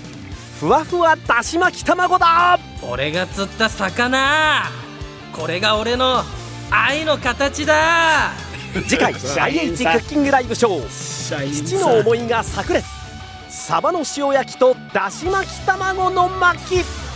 [0.58, 2.58] ふわふわだし巻き卵だ。
[2.82, 4.64] 俺が釣った魚。
[5.32, 6.24] これが俺の
[6.70, 8.32] 愛の形だ。
[8.88, 11.52] 次回 IH クッキングライブショー。
[11.52, 12.84] 父の思いが炸裂。
[13.48, 17.07] サバの塩焼きとだし巻き卵の巻き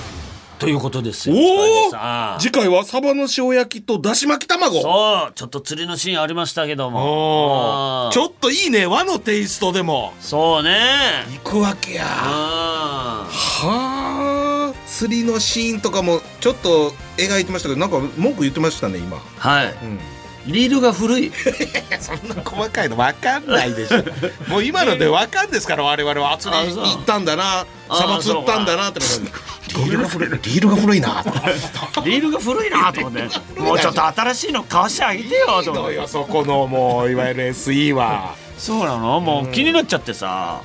[0.62, 1.34] ということですよ。
[1.36, 4.80] おお次回はサバの塩焼きとだし巻き卵。
[4.80, 5.32] そう。
[5.34, 8.10] ちょっと釣りのシーンありましたけども。
[8.12, 8.86] ちょっといいね。
[8.86, 10.12] 和のテイストでも。
[10.20, 11.24] そうね。
[11.44, 12.04] 行くわけや。
[12.06, 14.74] あはあ。
[14.86, 19.18] 釣りのシーンとかもちょっと描いてましたけどなんか文句言ってましたね今。
[19.18, 19.98] はい、ん
[20.46, 21.32] リールが古い。
[22.00, 24.02] そんな細かいの分かんないでしょ。
[24.50, 26.36] もう今ので分かんですから我々は。
[26.38, 27.66] 釣り行ったんだな。
[27.88, 30.28] あサバ釣ったんだなってリールが古い。
[30.30, 31.24] リールが古いな。
[32.04, 33.60] リールが古いなと思って。
[33.60, 36.08] もうちょっと新しいの買わしてあげてよと思って。
[36.08, 38.34] そこのもういわゆる SE は。
[38.58, 39.20] そうなの？
[39.20, 40.60] もう気になっちゃってさ。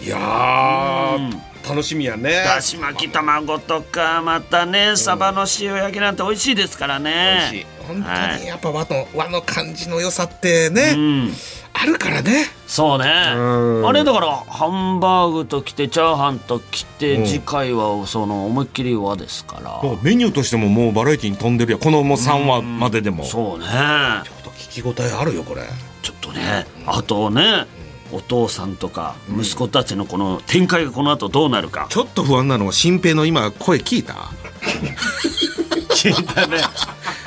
[0.00, 1.42] いやー、うん。
[1.68, 2.42] 楽しみやね。
[2.44, 8.36] だし巻き卵とかまたねサバの塩焼きなんて美味しいですからね本はい。
[8.38, 11.32] 当にやっぱ和の和の感じの良さってね、うん。
[11.74, 12.46] あるからね。
[12.66, 13.04] そうね。
[13.34, 13.38] う
[13.82, 13.86] ん。
[13.88, 17.26] あれだからハンバーグときてチャーハンときて、うん。
[17.26, 19.80] 次回はその思いっきり和ですから。
[20.02, 23.64] メニューとしてももうバラエティに飛んでるやんこのもう3話まででも、ちょそうね。
[23.66, 25.62] っと聞き応えあるよこれ。
[26.02, 26.66] ちょっとね。
[26.86, 27.66] あとね
[28.12, 31.86] お父さんとか息子たちのこの展開がこの後どうなるか。
[31.88, 34.14] ちょっと不安なのは新平の今声聞いた？
[36.02, 36.58] 聞いたね。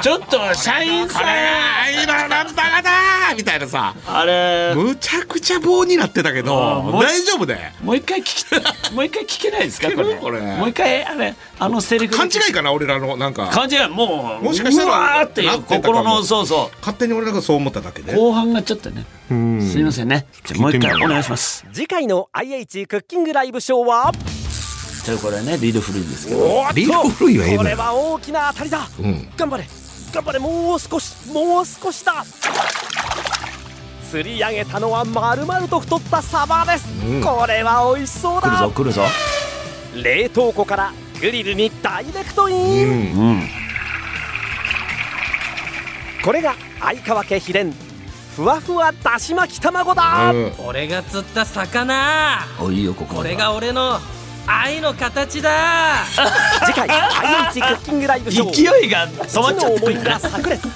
[0.02, 1.24] ちょっと社員さん
[2.04, 3.96] 今なんだかだみたいなさ。
[4.06, 4.74] あれ。
[4.76, 7.58] むちゃくちゃ棒になってたけどもう大丈夫で。
[7.82, 10.16] もう一回聞きもう一回聞けないですかこれ。
[10.16, 10.42] これ。
[10.42, 13.48] もう一回あれあのセリフ勘違いかな俺らのなんか。
[13.48, 16.00] 勘違いもうもしかしたらうわーっていうなってたかも。
[16.00, 18.12] 心のそうそ勝手に俺らがそう思っただけで。
[18.12, 19.62] う後半がちょっとねうん。
[19.62, 20.28] すいませんね。
[20.44, 21.66] じゃあもう一回お願いします。
[21.72, 24.12] 次回の IH クッキングライブショーは？
[25.06, 25.58] というこれね。
[25.60, 26.66] リード古いんですけど。
[26.74, 29.30] リード古いはええこれは大きな当たりだ、うん。
[29.38, 29.68] 頑張れ。
[30.12, 30.40] 頑張れ。
[30.40, 31.14] もう少し。
[31.32, 32.26] もう少しだ。
[34.10, 37.22] 釣り上げたのは丸々と太ったサバです、うん。
[37.22, 39.02] これは美味しそう来るだぞ来るぞ。
[40.02, 43.30] 冷凍庫からグリルにダイレクトイン、うん。
[43.30, 43.50] うん。
[46.24, 47.74] これが相川家秘伝。
[48.36, 50.54] ふわふわだし巻き卵だ、うん。
[50.66, 52.40] 俺が釣った魚。
[52.60, 54.00] おいいよこここれが俺の
[54.48, 56.04] 愛の形だ。
[56.66, 58.52] 次回 IH クッキングライブショー。
[58.52, 60.04] 勢いが止まっちゃってる。
[60.04, 60.68] が炸裂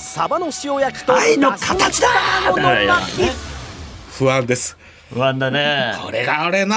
[0.00, 2.08] サバの塩焼きと愛の形だ。
[4.18, 4.76] 不安です。
[5.12, 5.94] 不安だね。
[6.02, 6.74] これが俺の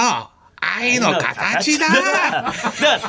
[0.60, 1.86] 愛の形だ。
[1.88, 1.94] だ。
[1.94, 2.52] から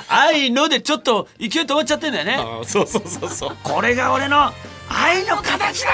[0.10, 2.38] 愛のでちょっと勢い止まっちゃってんだよね。
[2.38, 3.58] あそうそうそうそう。
[3.64, 4.52] これが俺の
[4.90, 5.90] 愛の形だ。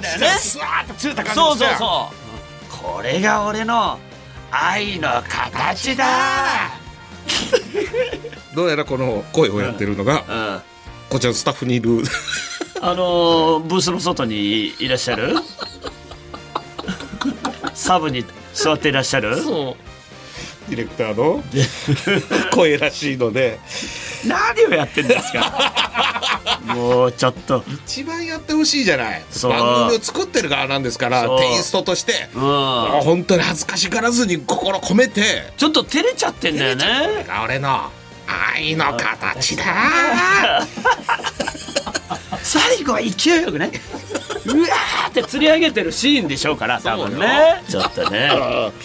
[0.00, 0.28] だよね。
[0.38, 0.60] そ
[1.52, 2.94] うそううそう。
[2.94, 3.98] これが俺の
[4.50, 6.70] 愛の形だ。
[8.54, 10.60] どうやらこの声をやってるのがうん。
[11.10, 12.02] こちらのスタッフにいる。
[12.80, 15.34] あのーブースの外にいらっしゃる？
[17.74, 18.24] サブに
[18.54, 19.34] 座っていらっしゃる？
[19.36, 21.42] ディレクターの
[22.52, 23.58] 声らしいので
[24.26, 25.72] 何をやってんですか？
[26.74, 27.64] もうちょっと。
[27.86, 29.24] 一番やってほしいじゃない。
[29.42, 32.28] 番組を作ってる側なんですからテイストとして。
[32.34, 32.42] うん。
[32.42, 35.52] もう本当に恥ずかしがらずに心込めて。
[35.56, 37.24] ちょっと照れちゃってんだよね。
[37.26, 37.90] が俺の
[38.54, 39.64] 愛の形だ
[42.42, 43.70] 最後は勢いよくね。
[44.46, 47.62] うわーって釣り上げてるシーンでしょうから多分ね。
[47.68, 48.30] ちょっとね。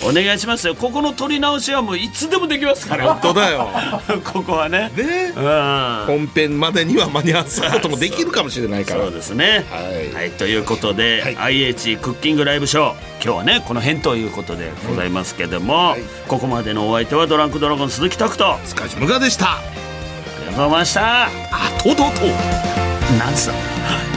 [0.04, 0.76] お願いしますよ。
[0.76, 3.14] ここの撮り直しはもういつでもできますから。
[3.14, 3.70] 本当だよ。
[4.24, 4.92] ここはね。
[4.96, 5.34] ね。
[5.36, 6.04] うん。
[6.08, 9.02] 本編までには間に合わせることもできるかもしれないから。
[9.02, 9.66] そうですね。
[9.70, 10.14] はい。
[10.14, 12.94] はい、ということで、IH クッキングライブショー
[13.24, 16.02] 今日はねこの辺ということでございますけども、はい。
[16.28, 18.46] ここまでのお相手はドランクドラゴン鈴木拓人。
[18.46, 19.62] あスカジムガでした。
[20.44, 21.26] りがとうございました。
[21.26, 21.30] あ
[21.82, 22.73] とうとうと
[23.14, 24.13] うなんつったの